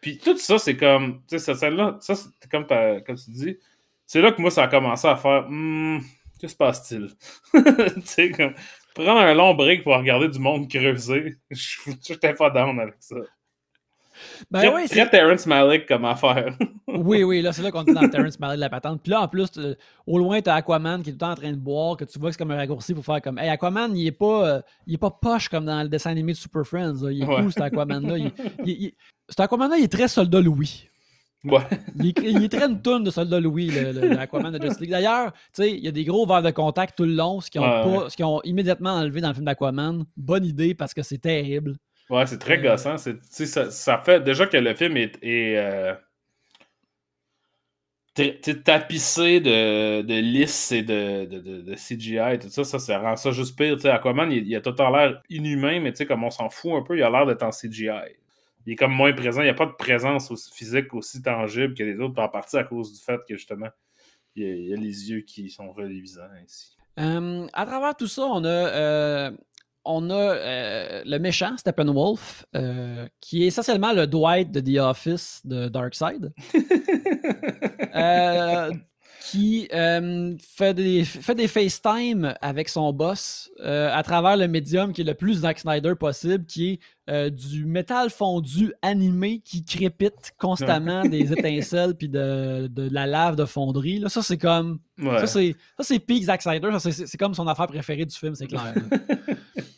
[0.00, 1.22] Puis tout ça, c'est comme.
[1.28, 3.56] Tu sais, cette scène-là, ça, c'est comme, comme tu dis.
[4.04, 5.46] C'est là que moi, ça a commencé à faire.
[5.48, 6.00] Hmm,
[6.40, 7.10] que se passe-t-il?
[7.54, 8.54] tu sais, comme.
[8.94, 11.36] Prendre un long break pour regarder du monde creuser.
[11.52, 13.14] Je n'étais pas down avec ça.
[14.50, 16.56] Ben très, oui, très Terrence Malick comme affaire.
[16.88, 19.00] oui, oui, là, c'est là qu'on est dans Terrence Malick de la patente.
[19.02, 19.48] Puis là, en plus,
[20.06, 22.18] au loin, t'as Aquaman qui est tout le temps en train de boire, que tu
[22.18, 24.60] vois que c'est comme un raccourci pour faire comme Hey, Aquaman, il est pas, euh,
[24.86, 26.96] il est pas poche comme dans le dessin animé de Super Friends.
[27.10, 28.30] Il est cool, cet Aquaman-là.
[28.64, 28.92] Il,
[29.28, 30.90] cet Aquaman-là, il est très soldat Louis.
[31.44, 31.60] Ouais.
[31.98, 32.08] il,
[32.44, 34.90] est, très une tonne de soldat Louis, l'Aquaman de Justice League.
[34.90, 37.50] D'ailleurs, tu sais, il y a des gros verres de contact tout le long, ce
[37.50, 40.04] qu'ils ont, ont immédiatement enlevé dans le film d'Aquaman.
[40.16, 41.76] Bonne idée parce que c'est terrible.
[42.10, 42.96] Ouais, c'est très euh, gossant.
[42.98, 45.94] Ça, ça, fait déjà que le film est, est euh,
[48.64, 53.14] tapissé de, de lisses et de, de, de, CGI et tout ça, ça, ça rend
[53.14, 53.76] ça juste pire.
[53.76, 56.82] T'sais, Aquaman, il, il a tout à l'air inhumain, mais comme on s'en fout un
[56.82, 57.90] peu, il a l'air d'être en CGI.
[58.66, 59.40] Il est comme moins présent.
[59.40, 62.56] Il n'y a pas de présence aussi physique aussi tangible que les autres, en partie
[62.56, 63.68] à cause du fait que justement,
[64.34, 66.76] il y a, les yeux qui sont reluisants ainsi.
[66.98, 69.30] Euh, à travers tout ça, on a
[69.84, 75.40] on a euh, le méchant, Steppenwolf, euh, qui est essentiellement le Dwight de The Office
[75.44, 76.32] de Darkseid.
[77.94, 78.72] euh,
[79.22, 85.04] qui fait, des, fait des FaceTime avec son boss à travers le médium qui est
[85.04, 91.32] le plus Zack Snyder possible, qui est du métal fondu animé qui crépite constamment des
[91.32, 94.00] étincelles puis de, de, la lave de fonderie.
[94.00, 94.80] Là, ça, c'est comme.
[94.98, 96.70] Ça, c'est peak Zack Snyder.
[96.80, 98.74] C'est comme son affaire préférée du film, c'est clair.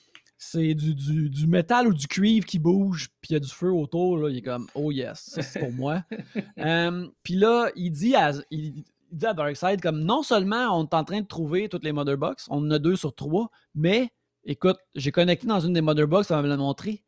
[0.45, 3.72] c'est du, du, métal ou du cuivre qui bouge, puis il y a du feu
[3.72, 4.18] autour.
[4.18, 6.05] Là, il est comme, oh yes, ça c'est pour moi.
[6.59, 10.95] Euh, puis là, il dit, à, il, dit à Darkseid, comme non seulement on est
[10.95, 14.11] en train de trouver toutes les Motherbox, on en a deux sur trois, mais
[14.45, 17.05] écoute, j'ai connecté dans une des Motherbox, ça va me le montrer.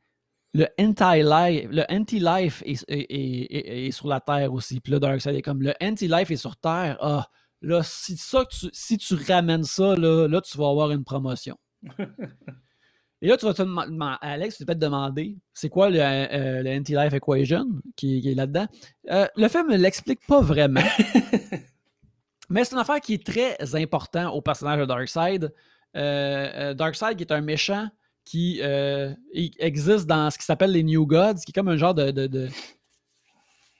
[0.54, 4.80] Le anti-life, le anti-life est, est, sur la Terre aussi.
[4.80, 6.96] Puis là, Darkseid est comme le anti-life est sur Terre.
[7.00, 7.28] Ah,
[7.60, 11.56] là, si, ça, tu, si tu ramènes ça, là, là, tu vas avoir une promotion.
[13.22, 16.78] Et là, tu vas te demander, Alex, tu vas peut-être demander, c'est quoi le, euh,
[16.78, 18.66] anti-life equation qui, est là-dedans?
[19.10, 20.82] Euh, le film ne l'explique pas vraiment.
[22.50, 25.54] mais c'est une affaire qui est très importante au personnage de Darkseid.
[25.96, 27.88] Euh, Darkseid qui est un méchant
[28.24, 28.60] qui
[29.58, 32.48] existe dans ce qui s'appelle les New Gods, qui est comme un genre de,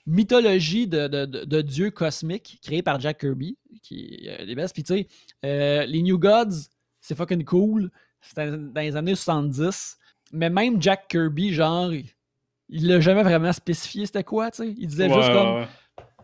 [0.07, 4.73] mythologie de, dieux cosmiques créé par Jack Kirby, qui est des best.
[4.73, 5.07] Puis tu
[5.43, 6.69] sais, les New Gods,
[6.99, 7.91] c'est fucking cool.
[8.27, 9.97] C'était dans les années 70.
[10.33, 11.91] Mais même Jack Kirby, genre,
[12.69, 14.73] il l'a jamais vraiment spécifié c'était quoi, tu sais.
[14.77, 15.65] Il disait juste comme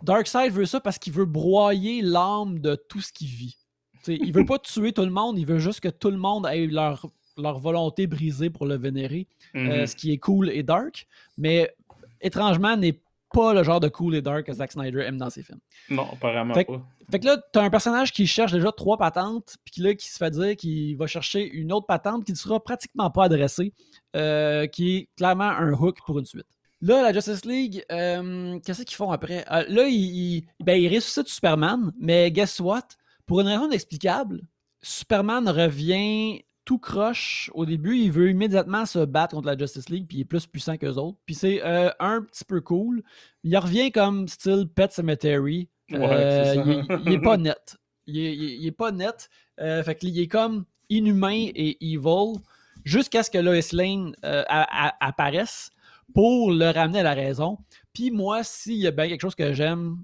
[0.04, 3.58] Darkseid veut ça parce qu'il veut broyer l'âme de tout ce qui vit.
[4.02, 6.48] sais, il veut pas tuer tout le monde, il veut juste que tout le monde
[6.48, 7.06] ait leur,
[7.38, 9.28] leur volonté brisée pour le vénérer.
[9.56, 9.88] Euh, mhm.
[9.88, 11.08] ce qui est cool et dark.
[11.38, 11.74] Mais
[12.22, 13.00] étrangement, n'est
[13.34, 15.60] pas le genre de cool et dark que Zack Snyder aime dans ses films.
[15.90, 16.82] Non, apparemment pas.
[17.12, 20.18] Fait que là, t'as un personnage qui cherche déjà trois patentes, puis là, qui se
[20.18, 23.74] fait dire qu'il va chercher une autre patente qui ne sera pratiquement pas adressée,
[24.16, 26.48] euh, qui est clairement un hook pour une suite.
[26.80, 29.46] Là, la Justice League, euh, qu'est-ce qu'ils font après?
[29.52, 32.88] Euh, là, ils, ben, ils ressuscitent Superman, mais guess what?
[33.26, 34.42] Pour une raison inexplicable,
[34.82, 37.98] Superman revient tout croche au début.
[37.98, 40.94] Il veut immédiatement se battre contre la Justice League, puis il est plus puissant qu'eux
[40.94, 41.18] autres.
[41.26, 43.04] Puis c'est euh, un petit peu cool.
[43.44, 45.70] Il revient comme style Pet Cemetery.
[45.94, 47.78] Euh, il, est pas net.
[48.08, 49.30] Il est, pas net.
[49.60, 52.40] Euh, fait qu'il est comme inhumain et evil
[52.84, 55.72] jusqu'à ce que Lois Lane apparaisse
[56.14, 57.58] pour le ramener à la raison.
[57.94, 59.98] Puis moi, s'il y a bien quelque chose que j'aime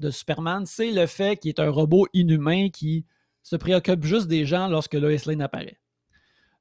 [0.00, 3.04] de Superman, c'est le fait qu'il est un robot inhumain qui
[3.42, 5.78] se préoccupe juste des gens lorsque Lois Lane apparaît.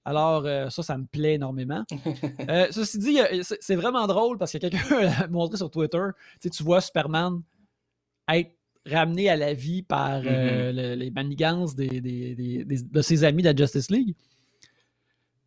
[0.03, 1.83] Alors, euh, ça, ça me plaît énormément.
[2.49, 4.79] Euh, ceci dit, c'est vraiment drôle parce que quelqu'un
[5.21, 6.03] a montré sur Twitter,
[6.41, 7.41] tu vois Superman
[8.37, 8.51] être
[8.85, 10.95] ramené à la vie par mm-hmm.
[10.95, 14.15] les manigances de ses amis de la Justice League.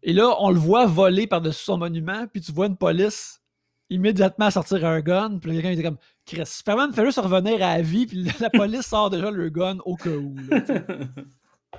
[0.03, 3.41] Et là, on le voit voler par-dessus son monument, puis tu vois une police
[3.91, 7.83] immédiatement sortir un gun, puis quelqu'un était comme Chris, Superman fait juste revenir à la
[7.83, 10.35] vie, puis la police sort déjà le gun au cas où.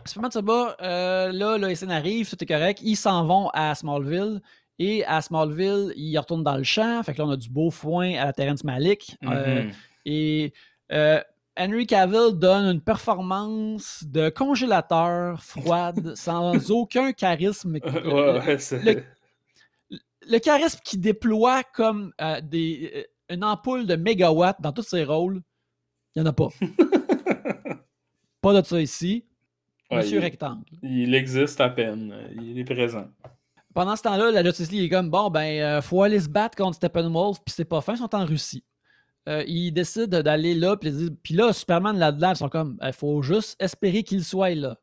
[0.06, 3.74] Superman se bat, euh, là, le SN arrive, tout est correct, ils s'en vont à
[3.76, 4.42] Smallville.
[4.78, 7.02] Et à Smallville, ils retournent dans le champ.
[7.04, 9.16] Fait que là, on a du beau foin à la Terrence Malik.
[9.24, 9.74] Euh, mm-hmm.
[10.06, 10.54] et
[10.92, 11.22] euh,
[11.58, 17.80] Henry Cavill donne une performance de congélateur froide sans aucun charisme.
[17.84, 19.02] le,
[20.40, 25.42] charisme qui déploie comme euh, des, euh, une ampoule de mégawatts dans tous ses rôles,
[26.16, 26.50] il n'y en a pas.
[28.42, 29.26] pas de ça ici.
[29.92, 30.66] Monsieur Rectangle.
[30.82, 32.14] Il existe à peine.
[32.42, 33.08] Il est présent.
[33.76, 36.58] Pendant ce temps-là, la Justice League est comme bon, ben, euh, faut aller se battre
[36.58, 38.64] contre Steppenwolf, puis c'est pas fin, ils sont en Russie.
[39.28, 43.56] Euh, ils décident d'aller là, puis, là, Superman là-dedans, ils sont comme, il faut juste
[43.60, 44.78] espérer qu'il soit là.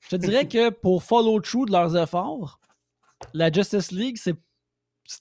[0.00, 2.60] Je te dirais que pour follow through de leurs efforts,
[3.34, 4.36] la Justice League, c'est,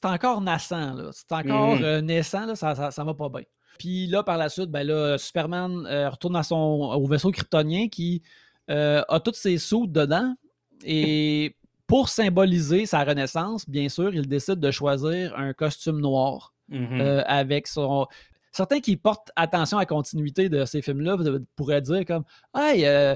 [0.03, 1.83] encore naissant, c'est encore mm.
[1.83, 3.41] euh, naissant, ça, ça, va pas bien.
[3.79, 7.87] Puis là, par la suite, ben là, Superman euh, retourne à son, au vaisseau kryptonien
[7.87, 8.21] qui
[8.67, 10.35] a toutes ses sous dedans.
[10.83, 11.55] Et
[11.87, 16.53] pour symboliser sa renaissance, bien sûr, il décide de choisir un costume noir.
[16.71, 17.23] Mm-hmm.
[17.25, 18.05] avec son
[18.51, 21.17] certains qui portent attention à la continuité de ces films-là
[21.55, 22.23] pourraient dire comme
[22.55, 23.15] Hey, euh,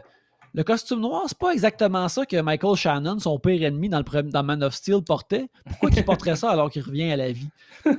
[0.55, 4.63] le costume noir, c'est pas exactement ça que Michael Shannon, son pire ennemi dans, Man
[4.63, 5.49] of Steel, portait.
[5.65, 7.49] Pourquoi il porterait ça alors qu'il revient à la vie?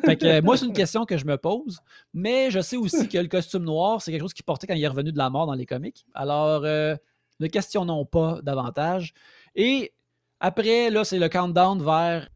[0.04, 1.80] Fait que, moi, c'est une question que je me pose,
[2.12, 4.84] mais je sais aussi que le costume noir, c'est quelque chose qu'il portait quand il
[4.84, 6.06] est revenu de la mort dans les comics.
[6.14, 6.94] Alors, euh,
[7.40, 9.14] ne questionnons pas davantage.
[9.56, 9.92] Et
[10.38, 12.28] après, là, c'est le countdown vers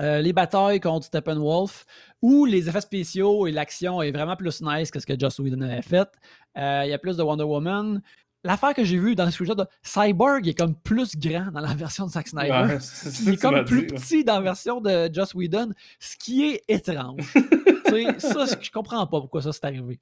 [0.00, 1.84] euh, les batailles contre Steppenwolf,
[2.22, 5.60] où les effets spéciaux et l'action est vraiment plus nice que ce que Joss Whedon
[5.62, 6.08] avait fait.
[6.56, 8.00] Euh, il y a plus de Wonder Woman.
[8.44, 11.74] L'affaire que j'ai vue dans le screenshot de Cyborg est comme plus grand dans la
[11.74, 12.78] version de Zack Snyder.
[13.22, 17.20] il est comme plus petit dans la version de Joss Whedon, ce qui est étrange.
[18.18, 19.98] ça, je comprends pas pourquoi ça s'est arrivé.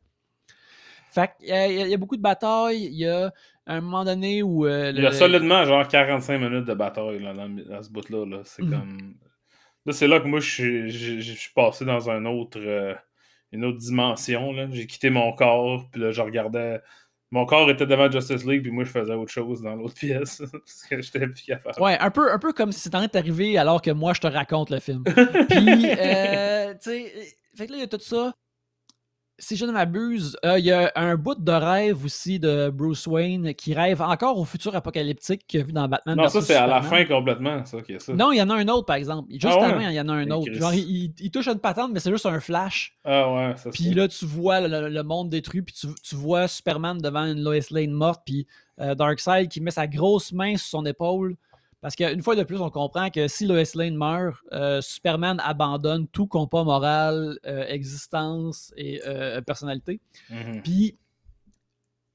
[1.11, 2.85] Fait il y, a beaucoup de batailles.
[2.85, 3.33] Il y a
[3.67, 4.67] un moment donné où.
[4.67, 8.43] Euh, il y a solidement genre 45 minutes de bataille dans, ce bout-là.
[8.45, 8.71] C'est mhm.
[8.71, 9.15] comme
[9.87, 10.89] Là, c'est là que moi, je,
[11.20, 12.95] suis passé dans un autre, euh,
[13.53, 14.53] une autre dimension.
[14.72, 16.80] J'ai quitté mon corps, puis là, je regardais.
[17.30, 20.43] Mon corps était devant Justice League, puis moi, je faisais autre chose dans l'autre pièce.
[20.51, 21.80] parce que j'étais plus capable.
[21.80, 24.26] Ouais, un peu, un peu comme si c'était en arrivé alors que moi, je te
[24.26, 25.05] raconte le film.
[25.49, 27.12] puis, euh, tu sais,
[27.55, 28.34] fait que là, il y a tout ça
[29.39, 33.07] si je ne m'abuse, euh, il y a un bout de rêve aussi de Bruce
[33.07, 36.16] Wayne qui rêve encore au futur apocalyptique qu'il a vu dans Batman.
[36.16, 38.14] Non, ça c'est à la fin complètement, ça, qui est ça.
[38.14, 39.30] Non, il y en a un autre par exemple.
[39.30, 40.51] Juste ah avant, il y en a un autre.
[40.53, 42.97] Genre, il, touche à une patente, mais c'est juste un flash.
[43.05, 47.24] Ah ouais, ça Puis là, tu vois le, monde détruit, puis tu, vois Superman devant
[47.24, 48.47] une Lois Lane morte, puis
[48.80, 51.37] euh, Darkseid qui met sa grosse main sur son épaule.
[51.87, 56.09] Parce qu'une fois de plus, on comprend que si Lois Lane meurt, euh, Superman abandonne
[56.09, 60.01] tout compas moral, euh, existence et euh, personnalité.
[60.28, 60.62] Mhm.
[60.64, 60.97] Puis,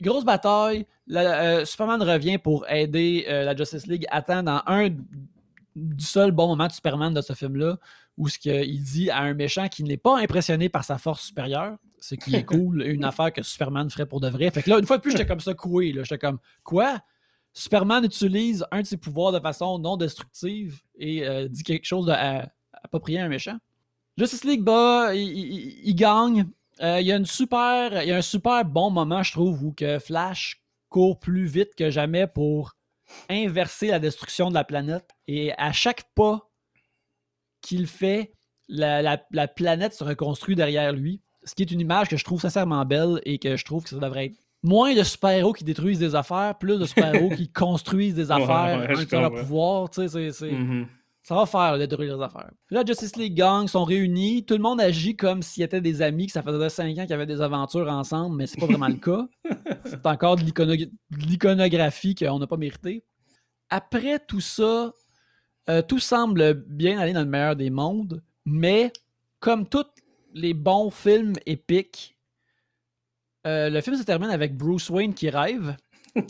[0.02, 6.50] grosse bataille, Superman revient pour aider la Justice League, attend dans un du seul bon
[6.50, 7.78] moment de Superman de ce film-là,
[8.18, 11.78] où ce qu'il dit à un méchant qui n'est pas impressionné par sa force supérieure,
[11.98, 14.52] ce qui est cool, une affaire que Superman ferait pour de vrai.
[14.52, 15.94] Fait que là, une fois de plus, j'étais comme ça coué.
[15.96, 17.00] J'étais comme, quoi?
[17.54, 22.06] Superman utilise un de ses pouvoirs de façon non destructive et euh, dit quelque chose
[22.06, 23.58] d'approprié à un méchant.
[24.18, 26.48] Justice League bat, il, gagne.
[26.82, 29.64] Euh, il, y a une super, il y a un super bon moment, je trouve,
[29.64, 32.76] où que Flash court plus vite que jamais pour
[33.30, 35.10] inverser la destruction de la planète.
[35.28, 36.50] Et à chaque pas
[37.62, 38.34] qu'il fait,
[38.68, 41.22] la, la planète se reconstruit derrière lui.
[41.44, 43.90] Ce qui est une image que je trouve sincèrement belle et que je trouve que
[43.90, 48.16] ça devrait être moins de super-héros qui détruisent des affaires, plus de super-héros qui construisent
[48.16, 50.52] des affaires, ouais, un pouvoir, tu sais, c'est...
[50.52, 50.86] Mm-hmm.
[51.24, 52.50] Ça va faire de détruire des affaires.
[52.72, 54.44] Là, Justice League Gang sont réunis.
[54.44, 57.14] Tout le monde agit comme s'ils étaient des amis, que ça faisait 5 ans qu'ils
[57.14, 59.28] avaient des aventures ensemble, mais c'est pas vraiment le cas.
[59.86, 60.44] C'est encore de
[61.12, 63.04] l'iconographie qu'on n'a pas mérité.
[63.70, 64.94] Après tout ça,
[65.70, 68.92] euh, tout semble bien aller dans le meilleur des mondes, mais
[69.40, 69.86] comme tous
[70.34, 72.18] les bons films épiques,
[73.48, 75.76] euh, le film se termine avec Bruce Wayne qui rêve,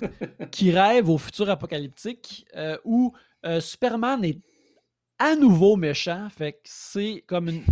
[0.52, 3.14] qui rêve au futur apocalyptique euh, où
[3.46, 4.40] euh, Superman est
[5.20, 6.28] à nouveau méchant.
[6.36, 7.64] Fait que c'est comme une.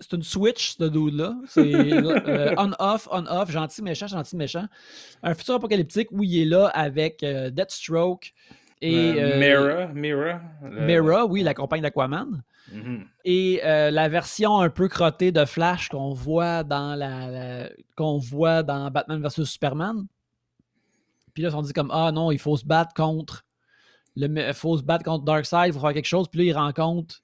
[0.00, 1.34] C'est une switch, ce dude-là.
[1.48, 1.74] C'est
[2.56, 4.66] on-off, on-off, gentil, méchant, gentil, méchant.
[5.24, 8.32] Un futur apocalyptique où il est là avec Deathstroke,
[8.80, 10.40] Et, Mira, Mira.
[10.62, 12.44] Mira, oui, la compagne d'Aquaman.
[12.72, 13.06] Mhm.
[13.24, 18.62] Et euh, la version un peu crottée de Flash qu'on voit dans la, qu'on voit
[18.62, 20.06] dans Batman vs Superman.
[21.34, 23.44] Puis là, on dit comme ah non, il faut se battre contre
[24.16, 26.28] le faut se battre contre Darkseid, il faut faire quelque chose.
[26.28, 27.22] Puis là, il rencontre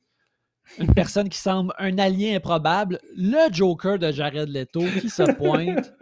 [0.79, 5.93] une personne qui semble un alien improbable, le Joker de Jared Leto qui se pointe,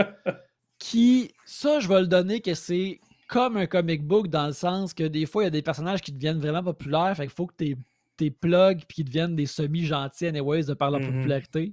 [0.78, 4.92] qui ça je vais le donner que c'est comme un comic book dans le sens
[4.92, 7.46] que des fois il y a des personnages qui deviennent vraiment populaires, fait qu'il faut
[7.46, 7.76] que tu
[8.16, 11.12] tes plugs puis qu'ils deviennent des semi-gentils, anyways, de par leur Mhm.
[11.12, 11.72] popularité.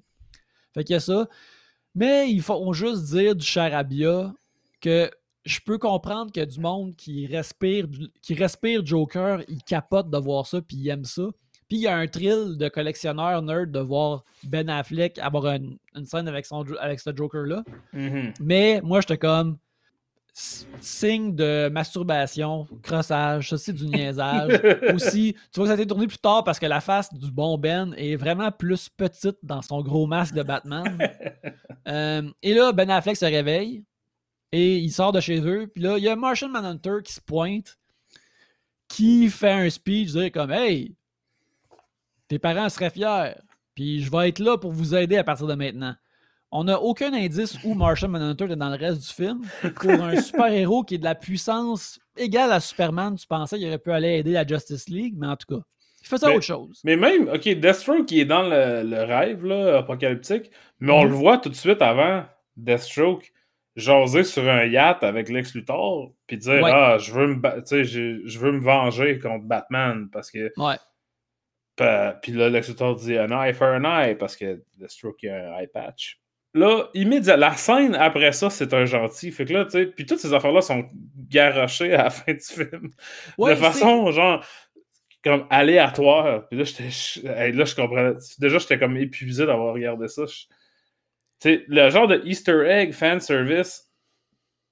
[0.74, 1.28] Fait qu'il y a ça.
[1.96, 4.34] Mais il faut juste dire du charabia
[4.82, 5.10] que
[5.46, 7.88] je peux comprendre qu'il y a du monde qui respire,
[8.22, 11.24] qui respire Joker, il capote de voir ça puis il aime ça.
[11.68, 15.78] Puis il y a un thrill de collectionneur nerd de voir Ben Affleck avoir une,
[15.96, 17.64] une scène avec, son, avec ce Joker-là.
[17.94, 18.34] Mhm.
[18.40, 19.58] Mais moi, j'étais comme
[20.34, 24.62] signe de masturbation, crossage, ça c'est du niaisage.
[24.94, 27.32] Aussi, tu vois que ça a été tourné plus tard parce que la face du
[27.32, 30.98] bon Ben est vraiment plus petite dans son gros masque de Batman.
[31.88, 33.84] Euh, et là, Ben Affleck se réveille
[34.52, 35.66] et il sort de chez eux.
[35.74, 37.80] Puis là, il y a Martian Manhunter qui se pointe,
[38.88, 40.96] qui fait un speech, dire comme Hey,
[42.28, 43.34] tes parents seraient fiers,
[43.74, 45.96] puis je vais être là pour vous aider à partir de maintenant.
[46.52, 49.42] On n'a aucun indice où Martian Manhunter est dans le reste du film.
[49.76, 53.78] Pour un super-héros qui est de la puissance égale à Superman, tu pensais qu'il aurait
[53.78, 55.62] pu aller aider la Justice League, mais en tout cas,
[56.02, 56.82] il Mais- autre chose.
[56.84, 61.10] Mais même, ok, Deathstroke qui est dans le, le rêve là, apocalyptique, mais on Mhm.
[61.10, 62.24] le voit tout de suite avant
[62.58, 63.32] Deathstroke
[63.76, 66.72] jaser sur un yacht avec Lex Luthor, puis dire Ouais.
[66.74, 67.42] ah je veux me
[67.84, 70.76] je, je veux me venger contre Batman parce que Ouais.
[72.22, 75.60] Puis là, Lex Luthor dit un eye for an eye parce que Deathstroke a un
[75.60, 76.19] eye patch.
[76.56, 79.32] Là, immédiatement, la scène après ça, c'est un gentil.
[79.32, 80.90] Fait que là, tu sais, puis toutes ces affaires-là sont
[81.30, 82.92] garochées à la fin du film.
[83.38, 84.44] Ouais, de façon, genre,
[85.24, 86.48] comme aléatoire.
[86.48, 87.52] Puis là, j'étais.
[87.52, 88.14] là, je comprenais.
[88.40, 90.26] Déjà, j'étais comme épuisé d'avoir regardé ça.
[90.26, 90.48] Tu
[91.40, 93.86] sais, le genre de Easter egg fan service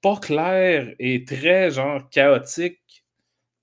[0.00, 3.04] pas clair et très, genre, chaotique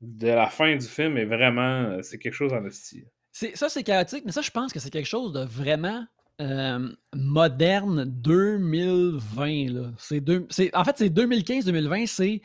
[0.02, 2.02] de la fin du film est vraiment.
[2.02, 3.08] C'est quelque chose en style.
[3.32, 6.06] Ça, c'est chaotique, mais ça, je pense que c'est quelque chose de vraiment
[6.42, 9.70] euh, moderne 2020.
[9.74, 9.92] Là.
[9.98, 12.42] C'est deux- c'est- en fait, c'est 2015-2020, c'est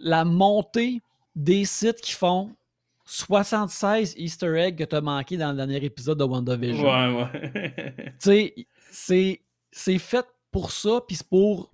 [0.00, 1.02] la montée
[1.36, 2.54] des sites qui font
[3.04, 6.84] 76 Easter eggs que tu as manqué dans le dernier épisode de WandaVision.
[6.84, 7.94] Ouais, ouais.
[8.04, 8.12] Tu
[8.90, 9.40] sais,
[9.72, 11.70] c'est, fait pour ça, puis c'est pour.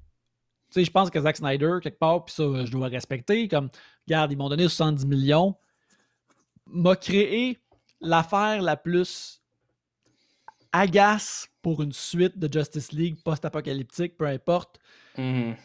[0.70, 3.46] Tu sais, je pense que Zack Snyder, quelque part, puis ça, je dois respecter.
[3.48, 3.68] Comme,
[4.06, 5.54] regarde, ils m'ont donné 70 millions.
[6.66, 7.58] M'a créé
[8.00, 9.40] l'affaire la plus
[10.72, 14.78] agace pour une suite de Justice League post-apocalyptique, peu importe.
[15.18, 15.56] Mhm.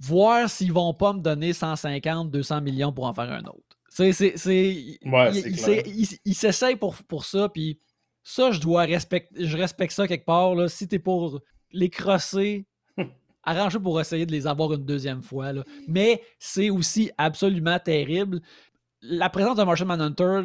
[0.00, 3.76] Voir s'ils vont pas me donner 150, 200 millions pour en faire un autre.
[3.88, 5.30] C'est, c'est, Ouais,
[5.86, 7.80] il- il s'essaye pour, pour ça, puis
[8.22, 10.54] ça, je dois respecter, je respecte ça quelque part.
[10.54, 10.68] Là.
[10.68, 11.40] Si t'es pour
[11.72, 12.66] les crosser,
[13.42, 15.52] arrange pour essayer de les avoir une deuxième fois.
[15.52, 15.64] là.
[15.88, 18.40] Mais c'est aussi absolument terrible.
[19.00, 20.42] La présence de Martian Manhunter,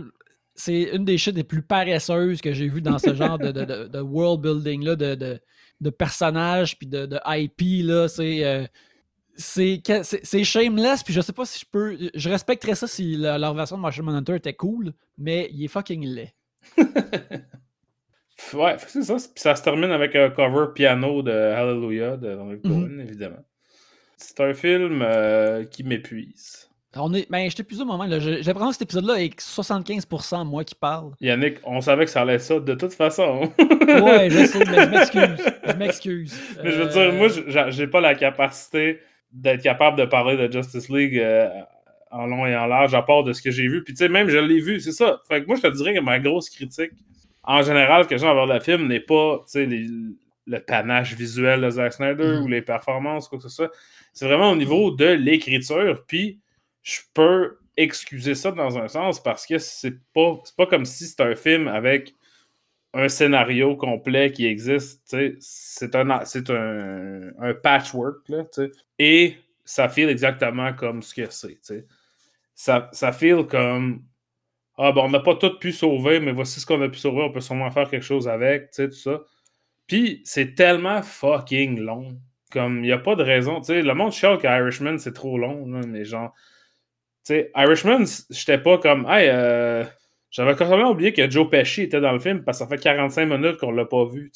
[0.55, 3.65] c'est une des shit les plus paresseuses que j'ai vues dans ce genre de, de-
[3.65, 5.39] de- de world building là, de,
[5.89, 8.07] personnages puis de, IP là.
[8.07, 8.65] C'est euh,
[9.35, 13.53] c'est shameless puis je sais pas si je peux je respecterais ça si la- leur
[13.55, 16.33] version de Martian Manhunter était cool mais il est fucking laid
[18.53, 19.15] Ouais, c'est ça.
[19.15, 22.99] Puis ça se termine avec un cover piano de Hallelujah de Leonard Mhm.
[23.01, 23.43] Évidemment.
[24.17, 26.69] C'est un film euh, qui m'épuise.
[26.95, 30.45] On est ben j'étais plus au moment j'ai l'impression que cet épisode là est 75%
[30.45, 33.51] moi qui parle Yannick, on savait que ça allait être ça de toute façon.
[33.59, 37.87] ouais je sais mais je m'excuse je m'excuse Mais je veux Euh, dire, moi, j'ai-
[37.87, 38.99] pas la capacité
[39.31, 41.47] d'être capable de parler de Justice League euh,
[42.11, 43.83] en long et en large, à part de ce que j'ai vu.
[43.83, 45.21] Puis, tu sais, même, je l'ai vu, c'est ça.
[45.27, 46.91] Fait que moi, je te dirais que ma grosse critique,
[47.43, 49.87] en général, que j'ai envers le film, n'est pas, tu sais, les-
[50.45, 52.43] le panache visuel de Zack Snyder Mhm.
[52.43, 53.71] ou les performances, quoi que ce soit.
[54.11, 56.03] C'est vraiment au niveau de l'écriture.
[56.07, 56.39] Puis,
[56.83, 61.23] je peux excuser ça dans un sens parce que c'est pas, pas comme si c'était
[61.23, 62.13] un film avec
[62.93, 65.15] un scénario complet qui existe.
[65.39, 68.29] C'est un, un, un patchwork.
[68.29, 68.43] Là,
[68.99, 71.57] et ça feel exactement comme ce que c'est.
[72.53, 74.03] Ça, ça feel comme
[74.77, 77.23] Ah, ben, on n'a pas tout pu sauver, mais voici ce qu'on a pu sauver.
[77.23, 78.71] On peut sûrement faire quelque chose avec.
[78.71, 79.21] Tout ça.
[79.87, 82.19] Puis c'est tellement fucking long.
[82.51, 83.59] Comme il n'y a pas de raison.
[83.61, 85.65] tu sais, le monde chiale qu'Irishman, c'est trop long.
[85.67, 86.33] là, mais genre.
[87.23, 89.83] Sais, Irishman, j'étais pas comme Hey, euh,
[90.29, 93.25] j'avais complètement oublié que Joe Pesci était dans le film parce que ça fait 45
[93.25, 94.31] minutes qu'on l'a pas vu,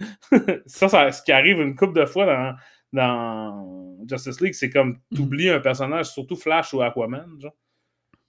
[0.66, 2.54] ça, ça, ce qui arrive une couple de fois dans,
[2.92, 7.54] dans Justice League, c'est comme t'oublies un personnage, surtout Flash ou Aquaman, genre.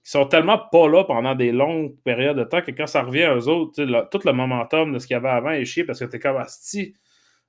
[0.03, 3.23] qui sont tellement pas là pendant des longues périodes de temps que quand ça revient
[3.23, 5.99] à eux autres, tout le momentum de ce qu'il y avait avant est chier parce
[5.99, 6.93] que t'es comme Asti.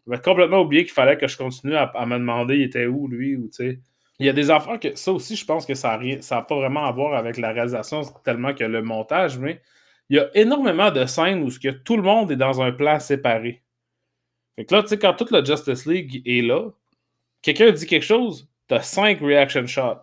[0.07, 3.37] J'avais complètement oublié qu'il fallait que je continue à, me demander il était où lui
[3.37, 3.81] ou tu sais.
[4.21, 6.55] Il y a des affaires que ça aussi, je pense que ça n'a ça pas
[6.55, 9.61] vraiment à voir avec la réalisation tellement que le montage, mais
[10.09, 13.01] il y a énormément de scènes où que tout le monde est dans un plan
[13.01, 13.63] séparé.
[14.57, 16.71] Fait que là, tu sais, quand toute la Justice League est là,
[17.43, 19.99] quelqu'un dit quelque chose, t'as cinq reaction shots.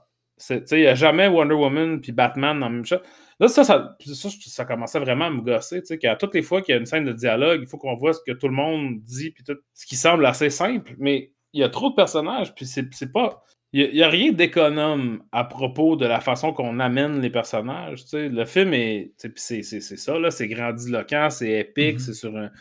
[0.50, 3.02] Il n'y a jamais Wonder Woman puis Batman dans le même shot.
[3.40, 6.78] Là, ça, ça, ça, commençait vraiment à me gosser, qu'à toutes les fois qu'il y
[6.78, 9.32] a une scène de dialogue, il faut qu'on voit ce que tout le monde dit,
[9.32, 12.66] puis tout, ce qui semble assez simple, mais il y a trop de personnages, puis
[12.66, 13.44] c'est pas...
[13.74, 18.04] Il n'y a, rien d'économe à propos de la façon qu'on amène les personnages.
[18.12, 19.14] Le film est.
[19.36, 22.00] C'est ça, là, c'est grandiloquent, c'est épique, mm-hmm.
[22.00, 22.52] c'est sur un.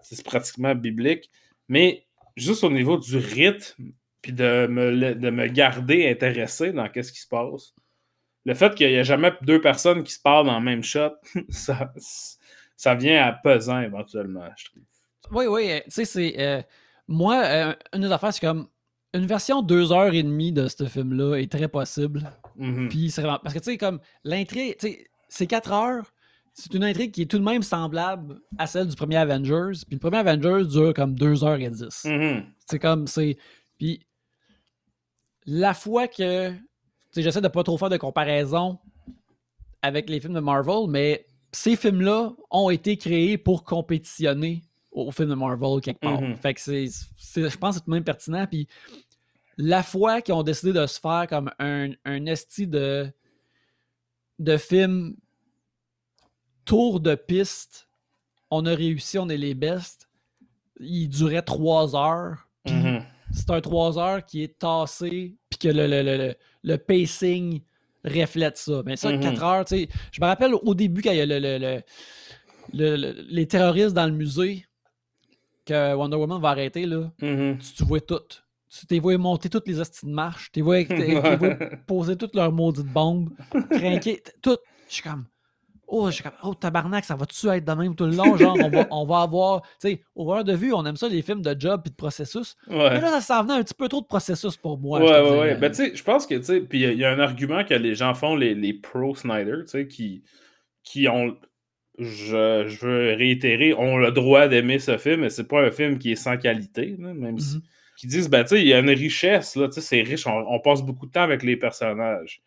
[0.00, 1.30] C'est pratiquement biblique.
[1.68, 2.06] Mais
[2.36, 3.92] juste au niveau du rythme,
[4.22, 7.74] puis de me, de me garder intéressé dans ce qui se passe,
[8.46, 11.12] le fait qu'il n'y ait jamais deux personnes qui se parlent dans le même shot,
[11.50, 11.92] ça,
[12.76, 14.82] ça vient à pesant éventuellement, je trouve.
[15.30, 15.70] Oui, oui.
[15.70, 16.34] Euh, tu sais, c'est.
[16.38, 16.62] Euh,
[17.08, 18.68] moi, euh, une des affaires, c'est comme
[19.14, 22.30] une version deux heures et demie de ce film-là est très possible.
[22.90, 23.38] Puis c'est vraiment.
[23.42, 24.76] Parce que tu sais, comme l'intrigue,
[25.28, 26.12] c'est quatre heures.
[26.52, 29.80] C'est une intrigue qui est tout de même semblable à celle du premier Avengers.
[29.86, 32.04] Puis le premier Avengers dure comme deux heures et dix.
[32.04, 32.44] Mm-hmm.
[32.66, 33.06] C'est comme.
[33.06, 33.36] c'est
[33.78, 34.00] Puis
[35.46, 36.52] la fois que.
[37.16, 38.78] J'essaie de pas trop faire de comparaison
[39.80, 45.28] avec les films de Marvel, mais ces films-là ont été créés pour compétitionner au film
[45.28, 46.20] de Marvel quelque part.
[46.20, 46.36] Mm-hmm.
[46.36, 48.46] Fait que c'est, je pense que c'est tout de même pertinent.
[48.46, 48.68] Puis
[49.56, 53.12] la fois qu'ils ont décidé de se faire comme un, un esti de,
[54.38, 55.16] de film
[56.64, 57.88] tour de piste,
[58.50, 60.08] on a réussi, on est les best.
[60.80, 62.48] Il durait trois heures.
[62.66, 63.02] Mm-hmm.
[63.32, 67.60] C'est un trois heures qui est tassé, puis que le, le, le, pacing
[68.04, 68.82] reflète ça.
[68.84, 69.20] Mais ça, mm-hmm.
[69.20, 69.88] quatre heures, tu sais.
[70.12, 71.82] Je me rappelle au début, quand il y a le,
[73.28, 74.66] les terroristes dans le musée,
[75.64, 77.74] que Wonder Woman va arrêter, là, mm-hmm.
[77.76, 78.20] tu, vois tout
[78.80, 81.56] tu t'es vu monter toutes les astuces de marche, tu t'es vu
[81.86, 83.30] poser toutes leurs maudites bombes,
[83.70, 84.58] craquer, tout.
[84.88, 85.26] Je suis comme,
[85.86, 88.36] oh, je suis comme, oh, tabarnak, ça va-tu être de même tout le long?
[88.36, 91.22] Genre, on va, on va avoir, tu sais, au de vue, on aime ça, les
[91.22, 92.56] films de job et de processus.
[92.68, 95.00] Mais là, ça venait un petit peu trop de processus pour moi.
[95.00, 95.54] Ouais, ouais, ouais.
[95.56, 97.74] Ben, tu sais, je pense que, tu sais, puis il y, a un argument que
[97.74, 100.22] les gens font, les, les pro-Snyder, tu sais, qui,
[100.82, 101.36] qui ont.
[101.96, 105.96] Je, je, veux réitérer, ont le droit d'aimer ce film, mais c'est pas un film
[106.00, 107.62] qui est sans qualité, même si mm-hmm
[108.06, 111.22] disent ben, il y a une richesse, là, c'est riche, on, passe beaucoup de temps
[111.22, 112.42] avec les personnages.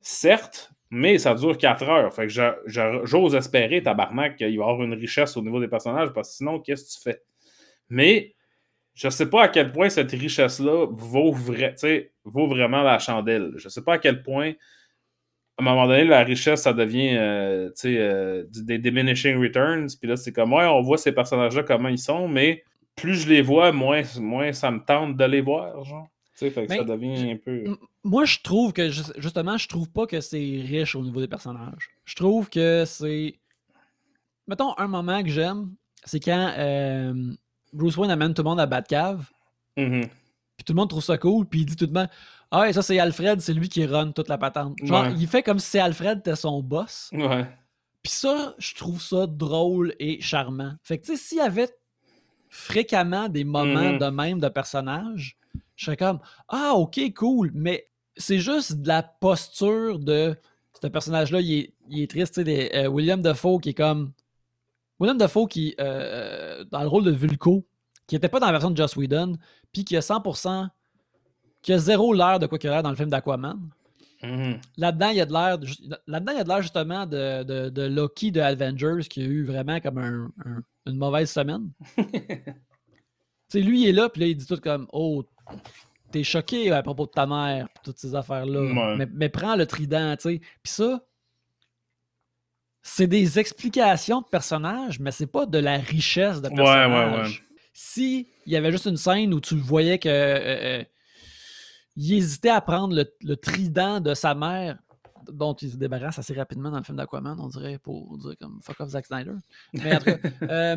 [0.00, 2.14] Certes, mais ça dure 4 heures.
[2.14, 6.10] Fait que j'ose espérer, tabarnak, qu'il va y avoir une richesse au niveau des personnages,
[6.12, 7.22] parce que sinon, qu'est-ce que tu fais?
[7.88, 8.34] Mais
[8.94, 11.32] je sais pas à quel point cette richesse-là vaut,
[12.24, 13.52] vaut vraiment la chandelle.
[13.56, 14.50] Je sais pas à quel point,
[15.56, 19.88] à un moment donné, la richesse, ça devient euh, euh, des diminishing returns.
[20.00, 22.64] Puis là, c'est comme, ouais, on voit ces personnages-là, comment ils sont, mais
[22.98, 26.08] plus je les vois, moins, moins ça me tente de les voir, genre.
[26.38, 27.76] Tu sais, ça devient un peu.
[28.04, 31.90] Moi, je trouve que, justement, je trouve pas que c'est riche au niveau des personnages.
[32.04, 33.38] Je trouve que c'est.
[34.46, 35.74] Mettons, un moment que j'aime,
[36.04, 37.32] c'est quand euh,
[37.72, 39.28] Bruce Wayne amène tout le monde à Batcave.
[39.76, 40.02] Mm
[40.56, 42.08] Puis tout le monde trouve ça cool, puis il dit tout le monde
[42.52, 44.76] Ah, et ça, c'est Alfred, c'est lui qui run toute la patente.
[44.82, 47.10] Genre, il fait comme si Alfred était son boss.
[47.12, 47.46] Ouais.
[48.02, 50.74] Puis ça, je trouve ça drôle et charmant.
[50.84, 51.68] Fait que, tu sais, s'il y avait
[52.48, 53.98] fréquemment des moments mm-hmm.
[53.98, 55.36] de même de personnages,
[55.76, 56.18] je serais comme
[56.48, 60.36] Ah, ok, cool, mais c'est juste de la posture de
[60.80, 62.38] ce personnage-là, il est, triste.
[62.38, 64.12] Euh, William Defoe qui est comme.
[65.00, 67.64] William Defoe qui, euh, dans le rôle de Vulco,
[68.06, 69.36] qui n'était pas dans la version de Joss Whedon,
[69.72, 70.68] puis qui a 100%,
[71.62, 73.58] qui a zéro l'air de quoi qu'il a l'air dans le film d'Aquaman.
[74.22, 74.60] Mm-hmm.
[74.76, 75.58] Là-dedans, il y a de l'air.
[76.06, 79.44] Là-dedans, il y a de l'air justement de, de, Loki de Avengers qui a eu
[79.44, 80.32] vraiment comme
[80.86, 81.70] une mauvaise semaine.
[83.54, 85.24] lui, il est là, puis là, il dit tout comme Oh,
[86.10, 88.96] t'es choqué à propos de ta mère, toutes ces affaires-là.
[89.12, 90.40] Mais, prends le trident, tu sais.
[90.62, 91.04] Puis ça,
[92.82, 97.44] c'est des explications de personnages, mais c'est pas de la richesse de personnages.
[97.72, 100.08] Si il y avait juste une scène où tu voyais que.
[100.08, 100.84] Euh, euh,
[101.98, 104.78] il hésitait à prendre le, trident de sa mère,
[105.32, 108.60] dont il se débarrasse assez rapidement dans le film d'Aquaman, on dirait, pour dire comme
[108.62, 109.32] fuck off Zack Snyder.
[109.74, 110.16] Mais en tout cas,
[110.48, 110.76] euh,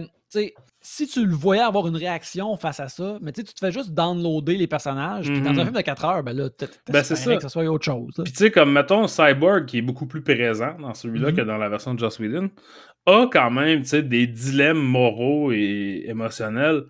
[0.81, 3.91] si tu le voyais avoir une réaction face à ça, mais tu te fais juste
[3.91, 5.63] downloader les personnages, puis dans un mhm.
[5.65, 6.49] film de 4 heures, ben là,
[6.89, 7.35] ben c'est ça.
[7.35, 8.13] que ce soit autre chose.
[8.23, 11.35] Puis tu sais, comme mettons Cyborg, qui est beaucoup plus présent dans celui-là mhm.
[11.37, 12.49] que dans la version de Joss Whedon,
[13.05, 16.85] a quand même des dilemmes moraux et émotionnels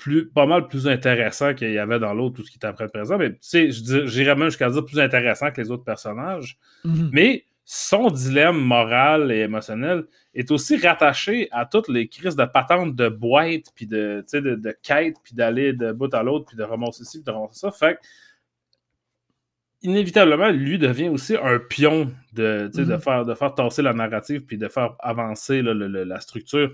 [0.00, 2.88] plus, pas mal plus intéressant qu'il y avait dans l'autre, tout ce qui était après
[2.88, 3.18] présent.
[3.18, 6.58] Mais tu sais, j'irais même jusqu'à dire plus intéressant que les autres personnages.
[6.84, 7.10] Mhm.
[7.12, 12.96] Mais son dilemme moral et émotionnel est aussi rattaché à toutes les crises de patentes
[12.96, 16.62] de boîte, puis de, de, de quête, puis d'aller de bout à l'autre, puis de
[16.64, 17.70] ramasser ci, puis de ramasser ça.
[17.70, 18.00] Fait que,
[19.82, 23.00] inévitablement, lui devient aussi un pion de, de, Mhm.
[23.00, 26.70] faire, de faire tasser la narrative, puis de faire avancer là, le- le- la structure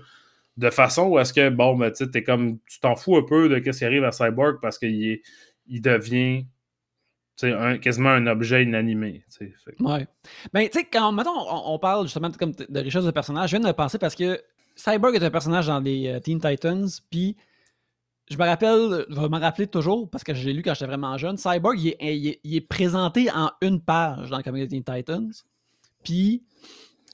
[0.57, 1.91] de façon où est-ce que, bon, ben,
[2.25, 5.19] comme, tu t'en fous un peu de ce qui arrive à Cyborg parce qu'il
[5.67, 6.45] il devient
[7.43, 9.23] un- quasiment un objet inanimé.
[9.37, 10.07] que- Ouais.
[10.53, 13.57] Ben, tu sais, quand mettons, on, parle justement de, comme de richesse de personnage, je
[13.57, 14.41] viens de penser parce que
[14.75, 17.35] Cyborg est un personnage dans les euh, Teen Titans, puis
[18.29, 20.87] je me rappelle, je vais me rappeler toujours parce que je l'ai lu quand j'étais
[20.87, 21.37] vraiment jeune.
[21.37, 21.95] Cyborg, il
[22.43, 25.31] est, présenté en une page dans le Teen Titans,
[26.03, 26.43] puis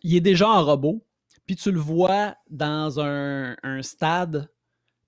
[0.04, 1.04] il est déjà en robot,
[1.46, 4.50] puis tu le vois dans un, un stade,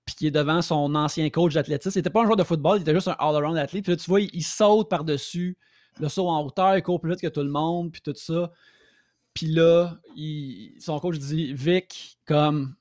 [0.04, 1.98] puis qui est devant son ancien coach d'athlétisme.
[1.98, 3.82] Il était pas un joueur de football, il était juste un all-around athlète.
[3.84, 5.56] Puis là, tu vois, il, il saute par-dessus
[5.98, 8.52] le saut en hauteur, il court plus vite que tout le monde, puis tout ça.
[9.32, 12.76] Puis là, il- son coach dit Vic, comme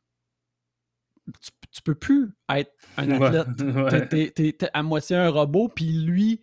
[1.42, 3.48] tu, tu peux plus être un Ouais, athlète.
[4.12, 4.30] ouais.
[4.32, 6.42] T'es- T'es à moitié un robot, puis lui,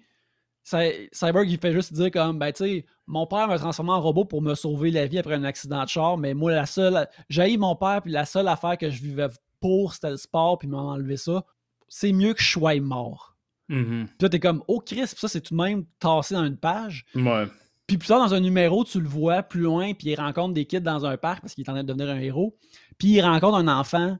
[0.64, 4.24] Cyborg, il fait juste dire comme, ben, tu sais, mon père m'a transformé en robot
[4.24, 7.56] pour me sauver la vie après un accident de char, mais moi, la seule, j'ai
[7.56, 9.28] mon père, puis la seule affaire que je vivais
[9.60, 11.44] pour, c'était le sport, puis il m'a enlevé ça.
[11.88, 13.36] C'est mieux que je sois mort.
[13.68, 14.06] Mhm.
[14.06, 16.56] Puis là, t'es comme, oh Chris, puis ça, c'est tout de même tassé dans une
[16.56, 17.04] page.
[17.14, 17.46] Ouais.
[17.86, 20.64] Puis plus tard, dans un numéro, tu le vois plus loin, puis il rencontre des
[20.64, 22.56] kids dans un parc parce qu'il est en train de devenir un héros.
[22.98, 24.16] Puis il rencontre un enfant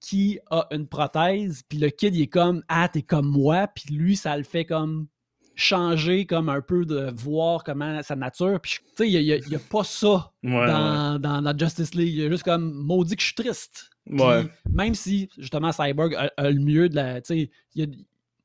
[0.00, 3.94] qui a une prothèse, puis le kid, il est comme, ah, t'es comme moi, puis
[3.94, 5.08] lui, ça le fait comme
[5.56, 8.60] changer, comme un peu de voir comment sa nature.
[8.60, 10.66] Puis tu sais, il n'y a, pas ça Ouais, ouais.
[10.66, 12.14] dans, dans la Justice League.
[12.14, 13.90] Il y a juste comme, maudit que je suis triste.
[14.06, 14.46] Puis Ouais.
[14.70, 17.20] Même si, justement, Cyborg a, a le mieux de la.
[17.20, 17.90] tu sais,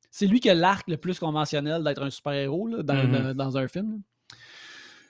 [0.10, 3.58] C'est lui qui a l'arc le plus conventionnel d'être un super-héros là, dans, dans- dans
[3.58, 3.92] un film.
[3.92, 3.98] là.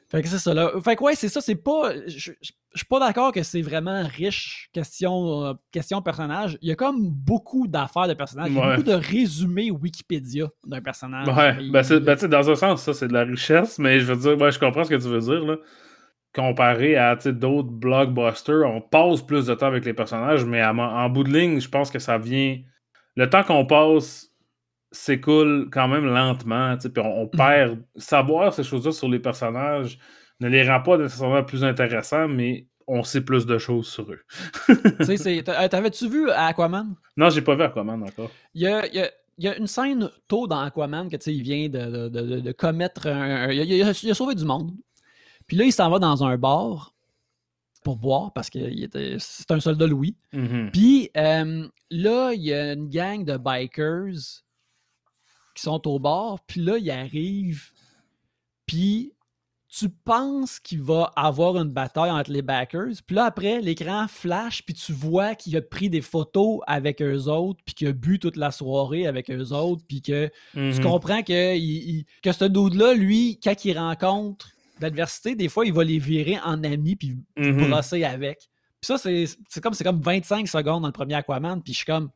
[0.10, 0.72] Fait que c'est ça là.
[0.84, 1.94] Fait que ouais, c'est ça, c'est pas.
[2.08, 6.58] Je je- je suis pas d'accord que c'est vraiment riche question, euh, question personnage.
[6.62, 8.50] Il y a comme beaucoup d'affaires de personnages.
[8.50, 8.76] Il y a Ouais.
[8.78, 11.28] beaucoup de résumés Wikipédia d'un personnage.
[11.28, 14.16] Ouais, ben, c'est- ben, dans un sens, ça, c'est de la richesse, mais je veux
[14.36, 15.58] dire, ouais, je comprends ce que tu veux dire, là.
[16.34, 21.10] Comparé à d'autres blockbusters, on passe plus de temps avec les personnages, mais à en
[21.10, 22.58] bout de ligne, je pense que ça vient.
[23.18, 24.30] Le temps qu'on passe
[24.94, 27.80] s'écoule quand même lentement, puis on, on perd.
[27.98, 29.98] Savoir ces choses-là sur les personnages
[30.42, 34.20] ne les rend pas nécessairement plus intéressants, mais on sait plus de choses sur eux.
[35.44, 36.96] t'a- T'avais-tu vu Aquaman?
[37.16, 38.30] Non, j'ai pas vu Aquaman encore.
[38.54, 41.16] Il y a, il y a- il y a une scène tôt dans Aquaman que
[41.16, 43.48] tu sais, il vient de, de- de- de commettre un.
[43.48, 44.72] un- il, a, il sauvé du monde.
[45.48, 46.94] Puis là, il s'en va dans un bar
[47.84, 48.60] pour boire parce que
[49.20, 50.16] c'est un soldat Louis.
[50.34, 50.70] Mhm.
[50.72, 54.44] Puis euh, là, il y a une gang de bikers
[55.56, 56.40] qui sont au bar.
[56.46, 57.72] Puis là, il arrive.
[58.66, 59.14] Puis
[59.74, 62.90] tu penses qu'il va avoir une bataille entre les backers.
[63.08, 64.64] Puis là, après, l'écran flash.
[64.66, 67.62] Puis tu vois qu'il a pris des photos avec eux autres.
[67.66, 69.82] Puis qu'il a bu toute la soirée avec eux autres.
[69.88, 70.84] Puis que tu Mhm.
[70.84, 74.50] comprends que, il- il- que ce dude-là, lui, quand il rencontre
[74.82, 76.98] l'adversité, des fois, il va les virer en amis.
[76.98, 77.70] Puis Mhm.
[77.70, 78.40] brosser avec.
[78.82, 81.78] Puis ça, c'est c'est comme, c'est comme 25 secondes dans le premier Aquaman, puis je
[81.78, 82.10] suis comme.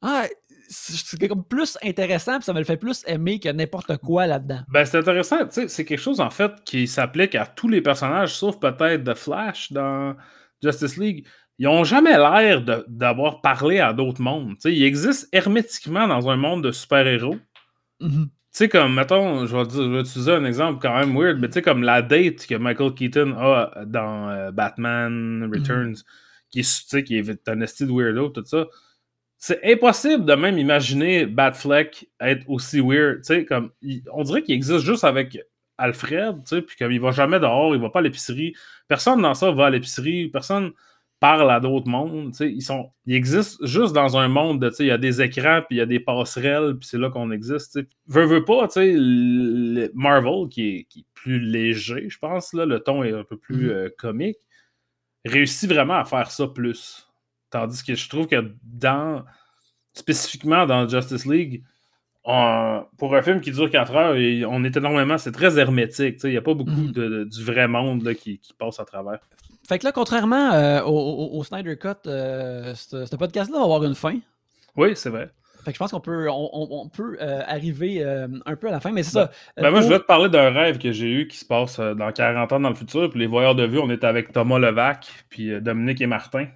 [0.00, 0.26] Ah,
[0.72, 4.60] c'est comme plus intéressant, puis ça me le fait plus aimer que n'importe quoi là-dedans.
[4.68, 5.38] Ben, c'est intéressant.
[5.46, 9.04] Tu sais, c'est quelque chose, en fait, qui s'applique à tous les personnages, sauf peut-être
[9.04, 10.16] The Flash dans
[10.62, 11.26] Justice League.
[11.58, 14.56] Ils ont jamais l'air d'avoir parlé à d'autres mondes.
[14.64, 17.36] Ils existent hermétiquement dans un monde de super-héros.
[18.00, 18.24] Mhm.
[18.26, 21.38] Tu sais, comme, mettons, je vais, dire- je vais utiliser un exemple quand même weird,
[21.40, 25.96] mais tu sais, comme la date que Michael Keaton a dans euh, Batman Returns,
[26.50, 28.66] qui, est, qui est un esti de weirdo, tout ça.
[29.44, 33.22] C'est impossible de même imaginer Batfleck être aussi weird.
[33.22, 35.36] Tu sais, comme, il- on dirait qu'il existe juste avec
[35.78, 38.54] Alfred, tu sais, puis comme il va jamais dehors, il va pas à l'épicerie.
[38.86, 40.70] Personne dans ça va à l'épicerie, personne
[41.18, 44.68] parle à d'autres mondes, tu sais, ils sont ils existent juste dans un monde de
[44.70, 46.98] tu sais il y a des écrans puis il y a des passerelles puis c'est
[46.98, 47.80] là qu'on existe.
[48.06, 52.52] Veux veux pas, tu sais le- Marvel qui est, qui est plus léger, je pense
[52.54, 53.70] là, le ton est un peu plus Mhm.
[53.70, 54.38] euh, comique,
[55.24, 57.08] réussit vraiment à faire ça plus.
[57.52, 59.22] Tandis que je trouve que dans
[59.94, 61.62] spécifiquement dans Justice League
[62.24, 64.14] on- pour un film qui dure 4 heures,
[64.48, 66.18] on est énormément, c'est très hermétique.
[66.22, 66.92] Il n'y a pas beaucoup Mhm.
[66.92, 69.18] de, de- du vrai monde là, qui, qui passe à travers.
[69.68, 73.82] Fait que là, contrairement euh, au, au- Snyder Cut, euh, ce ce podcast-là va avoir
[73.84, 74.18] une fin.
[74.76, 75.30] Oui, c'est vrai.
[75.64, 78.80] Fait que je pense qu'on peut, on, peut euh, arriver euh, un peu à la
[78.80, 79.32] fin, mais c'est Ben- ça.
[79.56, 81.78] Ben Euh, moi, je vais te parler d'un rêve que j'ai eu qui se passe
[81.80, 83.10] dans 40 ans dans le futur.
[83.10, 86.46] Puis les voyeurs de vue, on était avec Thomas Levac, puis Dominique et Martin.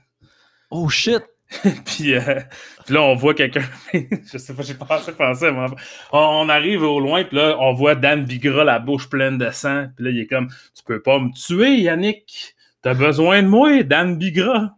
[0.70, 1.22] Oh shit!
[1.84, 2.40] puis, euh,
[2.84, 3.64] puis, là, on voit quelqu'un.
[3.92, 5.48] je sais pas, j'ai pas assez pensé.
[5.48, 9.50] On, on, arrive au loin, puis là, on voit Dan Bigra, la bouche pleine de
[9.50, 9.86] sang.
[9.94, 12.54] Puis là, il est comme Tu peux pas me tuer, Yannick.
[12.82, 14.76] T'as besoin de moi, Dan Bigra.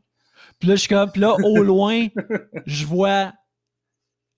[0.59, 2.07] Puis là, je suis comme, puis là, au loin,
[2.67, 3.33] je vois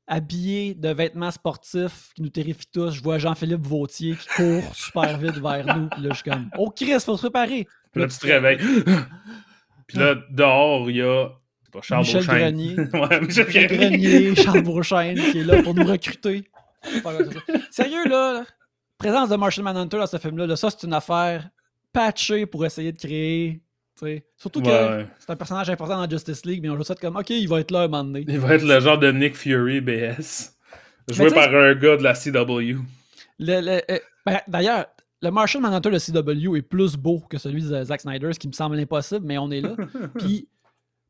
[0.07, 2.91] habillé de vêtements sportifs qui nous terrifient tous.
[2.91, 5.89] Je vois Jean-Philippe Vautier qui court super vite vers nous.
[5.89, 7.67] Puis là, je suis comme, oh Chris, faut se préparer.
[7.93, 8.59] Puis là, tu te réveilles.
[9.87, 11.29] Puis là, dehors, il y a
[11.71, 12.77] pas Charles Michel Grenier.
[12.93, 16.45] ouais, Michel, Grenier, Charles Beauchesne qui est là pour nous recruter.
[17.71, 18.45] Sérieux, là,
[18.99, 21.49] présence de Marshall Manhunter dans ce film-là, là, ça, c'est une affaire
[21.93, 23.61] patchée pour essayer de créer
[24.37, 27.31] Surtout que c'est un personnage important dans Justice League, mais on joue ça comme OK,
[27.31, 28.25] il va être là un moment donné.
[28.29, 30.57] Il va être le genre de Nick Fury BS.
[31.09, 32.79] Joué par un gars de la CW.
[33.41, 33.81] Euh,
[34.25, 34.87] ben, d'ailleurs,
[35.23, 38.49] le Martian Manhunter de CW est plus beau que celui de Zack Snyder, ce qui
[38.49, 39.75] me semble impossible, mais on est là.
[40.19, 40.49] Puis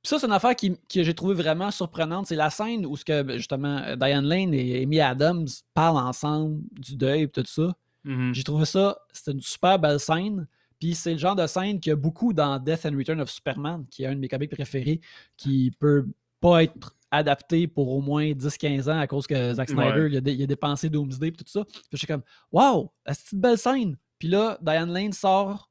[0.03, 2.27] ça, c'est une affaire qui, que j'ai trouvé vraiment surprenante.
[2.27, 6.61] C'est la scène où ce que, ben, justement Diane Lane et Amy Adams parlent ensemble
[6.73, 7.75] du deuil et tout ça.
[8.07, 8.35] Mm-hmm.
[8.35, 10.47] J'ai trouvé ça, c'était une super belle scène.
[10.79, 13.31] Puis c'est le genre de scène qu'il y a beaucoup dans Death and Return of
[13.31, 15.01] Superman, qui est un de mes comics préférés,
[15.37, 16.07] qui peut
[16.41, 20.47] pas être adapté pour au moins 10-15 ans à cause que Zack Snyder il, a
[20.47, 21.65] dépensé Doomsday et tout ça.
[21.65, 23.97] Puis je suis comme Wow, c'est une belle scène?
[24.19, 25.71] Puis là, Diane Lane sort,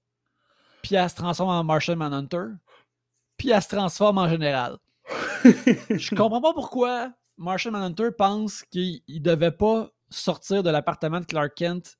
[0.84, 2.46] puis elle se transforme en Martian Manhunter,
[3.40, 4.78] puis elle se transforme en général.
[5.44, 11.56] je comprends pas pourquoi Martian Manhunter pense qu'il devait pas sortir de l'appartement de Clark
[11.56, 11.98] Kent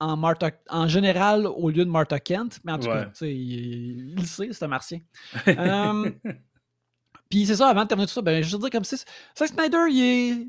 [0.00, 0.22] en,
[0.70, 4.64] en général au lieu de Martha Kent, mais en tout cas, il, il, sait, c'est
[4.64, 5.00] un martien.
[5.48, 6.10] Euh,
[7.30, 8.96] puis c'est ça, avant de terminer tout ça, ben, je veux dire comme si
[9.36, 10.48] Zack Snyder, il est.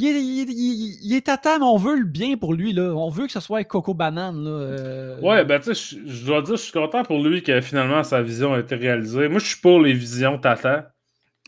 [0.00, 2.72] Il est, il, est, mais on veut le bien pour lui.
[2.72, 2.94] Là.
[2.94, 4.44] On veut que ce soit Coco Banane.
[4.44, 5.20] Là, euh.
[5.20, 8.22] Ouais, ben tu sais, je dois dire, je suis content pour lui que finalement sa
[8.22, 9.28] vision a été réalisée.
[9.28, 10.92] Moi, je suis pour les visions tata.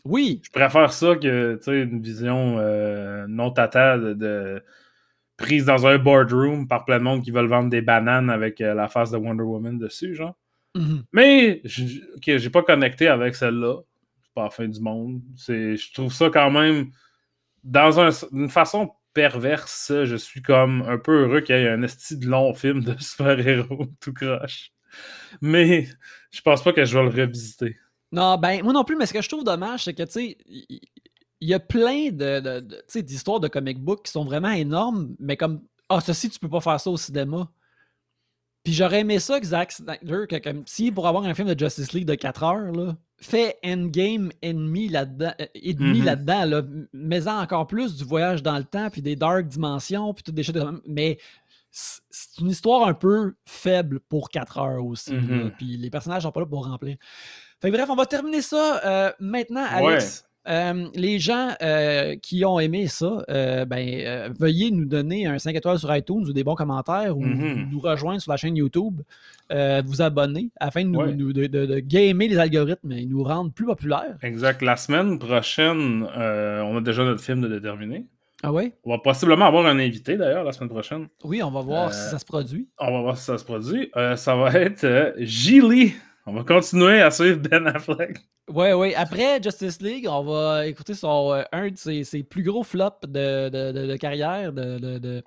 [0.03, 0.41] Oui.
[0.43, 4.61] Je préfère ça que une vision euh, non tata de
[5.37, 8.73] prise dans un boardroom par plein de monde qui veulent vendre des bananes avec euh,
[8.73, 10.35] la face de Wonder Woman dessus, genre.
[10.75, 11.03] Mm-hmm.
[11.13, 13.77] Mais, j'ai pas connecté avec celle-là.
[14.23, 15.21] C'est pas la fin du monde.
[15.37, 16.91] Je trouve ça quand même,
[17.63, 22.17] dans une façon perverse, je suis comme un peu heureux qu'il y ait un esti
[22.17, 24.71] de long film de super-héros tout croche.
[25.41, 25.87] Mais,
[26.31, 27.77] je pense pas que je vais le revisiter.
[28.11, 30.37] Non, ben, moi non plus, mais ce que je trouve dommage, c'est que, tu sais,
[30.47, 32.59] il y a plein de,
[32.99, 36.61] d'histoires de, comic book qui sont vraiment énormes, mais comme Ah, ceci, tu peux pas
[36.61, 37.49] faire ça au cinéma.
[38.63, 41.57] Puis j'aurais aimé ça que Zack Snyder, que, comme si pour avoir un film de
[41.57, 46.03] Justice League de 4 heures, là, fait Endgame ennemi là-dedans, euh, mm-hmm.
[46.03, 46.61] là-dedans, là,
[46.93, 50.43] mais encore plus du voyage dans le temps, puis des dark dimensions, puis toutes des
[50.43, 50.81] choses de...
[50.87, 51.17] Mais
[51.71, 55.13] c'est une histoire un peu faible pour 4 heures aussi.
[55.13, 55.51] Mm-hmm.
[55.51, 56.97] puis les personnages sont pas là pour remplir.
[57.61, 60.25] Fait bref, on va terminer ça euh, maintenant, Alex.
[60.47, 65.55] Euh, les gens euh, qui ont aimé ça, euh, ben, veuillez nous donner un 5
[65.55, 67.69] étoiles sur iTunes ou des bons commentaires ou mm-hmm.
[67.69, 69.01] nous rejoindre sur la chaîne YouTube,
[69.49, 74.17] vous abonner afin de, nous, de, gamer les algorithmes et nous rendre plus populaires.
[74.23, 74.61] Exact.
[74.61, 78.05] La semaine prochaine, on a déjà notre film de déterminer.
[78.43, 78.73] Ah oui?
[78.85, 81.07] On va possiblement avoir un invité d'ailleurs la semaine prochaine.
[81.23, 82.67] Oui, on va voir si ça se produit.
[82.79, 83.91] On va voir si ça se produit.
[84.15, 85.93] ça va être Gilly.
[86.25, 88.17] On va continuer à suivre Ben Affleck.
[88.47, 88.93] Oui, oui.
[88.95, 93.49] Après Justice League, on va écouter son, euh, un de ses, plus gros flops de,
[93.49, 95.23] de, carrière de,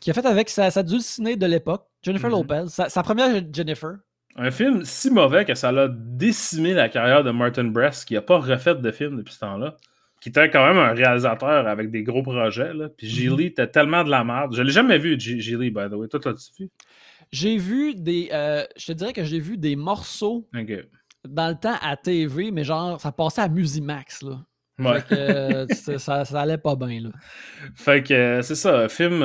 [0.00, 2.66] qui a fait avec sa, sa dulcinée de l'époque, Jennifer mm-hmm.
[2.68, 2.88] Lopez.
[2.88, 3.96] Sa, première Jennifer.
[4.36, 8.22] Un film si mauvais que ça a décimé la carrière de Martin Brest, qui n'a
[8.22, 9.76] pas refait de film depuis ce temps-là.
[10.20, 12.72] Qui était quand même un réalisateur avec des gros projets.
[12.72, 12.88] Là.
[12.88, 13.10] Puis mm-hmm.
[13.10, 14.54] Gilly était tellement de la merde.
[14.54, 16.06] Je l'ai jamais vu, Gilly, by the way.
[16.06, 16.70] Toi, l'as-tu vu?
[17.32, 18.28] J'ai vu des.
[18.32, 20.46] Euh, je te dirais que j'ai vu des morceaux
[21.26, 24.44] dans le temps à TV, mais genre, ça passait à Musimax, là.
[24.78, 25.00] Ouais.
[25.00, 25.66] Fait que, euh,
[25.98, 27.10] ça, ça, allait pas bien, là.
[27.74, 29.22] Fait que euh, c'est ça, un film.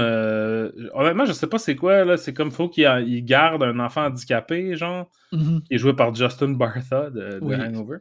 [0.94, 2.16] honnêtement, je sais pas c'est quoi, là.
[2.16, 5.64] C'est comme faut qu'il garde un enfant handicapé, genre, mm-hmm.
[5.64, 7.98] qui est joué par Justin Bartha de, Hangover.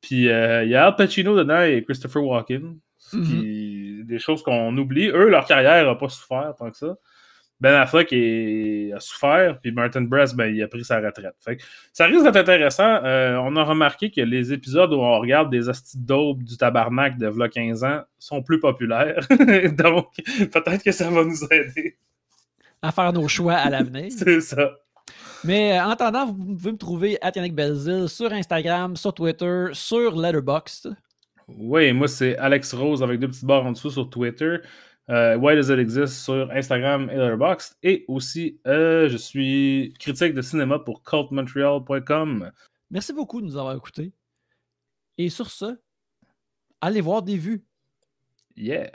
[0.00, 2.78] Puis il y a Al Pacino dedans et Christopher Walken.
[3.12, 4.06] Mm-hmm.
[4.06, 5.08] Des choses qu'on oublie.
[5.08, 6.96] Eux, leur carrière n'a pas souffert tant que ça.
[7.60, 11.34] Ben Affleck a souffert, puis Martin Brest, ben, il a pris sa retraite.
[11.92, 13.04] ça risque d'être intéressant.
[13.04, 17.18] Euh, on a remarqué que les épisodes où on regarde des hosties d'aube du tabarnak
[17.18, 19.26] de v'là 15 ans sont plus populaires.
[19.76, 21.98] Donc, peut-être que ça va nous aider.
[22.80, 24.06] À faire nos choix à l'avenir.
[24.16, 24.70] C'est ça.
[25.44, 29.66] Mais euh, en attendant, vous pouvez me trouver à Yannick Belzil sur Instagram, sur Twitter,
[29.72, 30.96] sur Letterboxd.
[31.58, 34.58] Oui, moi c'est Alex Rose avec deux petites barres en dessous sur Twitter.
[35.08, 37.76] Euh, Why Does It Exist sur Instagram et Letterboxd.
[37.82, 42.50] Et aussi, euh, je suis critique de cinéma pour cultmontreal.com.
[42.90, 44.12] Merci beaucoup de nous avoir écoutés.
[45.18, 45.78] Et sur ce,
[46.80, 47.64] allez voir des vues.
[48.56, 48.90] Yeah.